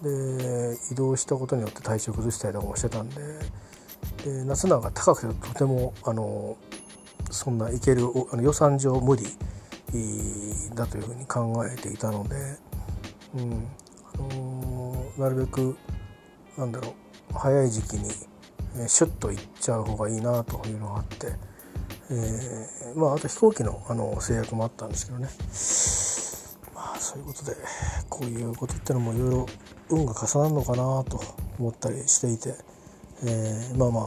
[0.02, 3.16] で移動したことによって体調崩したりとかもしてたんで
[4.24, 6.56] で夏なんか高くてとてもあの
[7.30, 9.24] そんな行けるあの予算上無理
[10.74, 12.36] だというふうに考えていたので、
[13.36, 13.66] うん
[14.14, 15.76] あのなるべく
[16.56, 16.94] なんだろ
[17.30, 18.10] う早い時期に
[18.88, 21.53] シュッと行っちゃう方がいいなというのがあって。
[22.10, 25.28] えー、まああと飛行機のあの制約もあったんですけどね
[26.74, 27.56] まあそういうことで
[28.08, 29.46] こういうことってのもいろいろ
[29.90, 31.20] 運が重なるのかなと
[31.58, 32.54] 思ったりしていて、
[33.24, 34.00] えー、まあま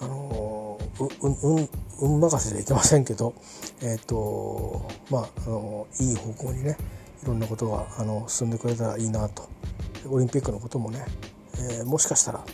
[0.00, 0.78] ああの
[1.22, 1.68] 運
[2.00, 3.34] 運任せじゃいけませんけど、
[3.82, 6.76] えーとまあ、あのいい方向にね
[7.22, 9.48] いろんなことがあの進んでくれたらいいなと
[10.08, 11.04] オリンピックのこともね、
[11.56, 12.44] えー、もしかしたら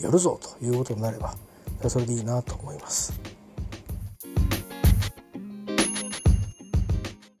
[0.00, 1.34] やるぞということになれば
[1.88, 3.41] それでいいなと思います。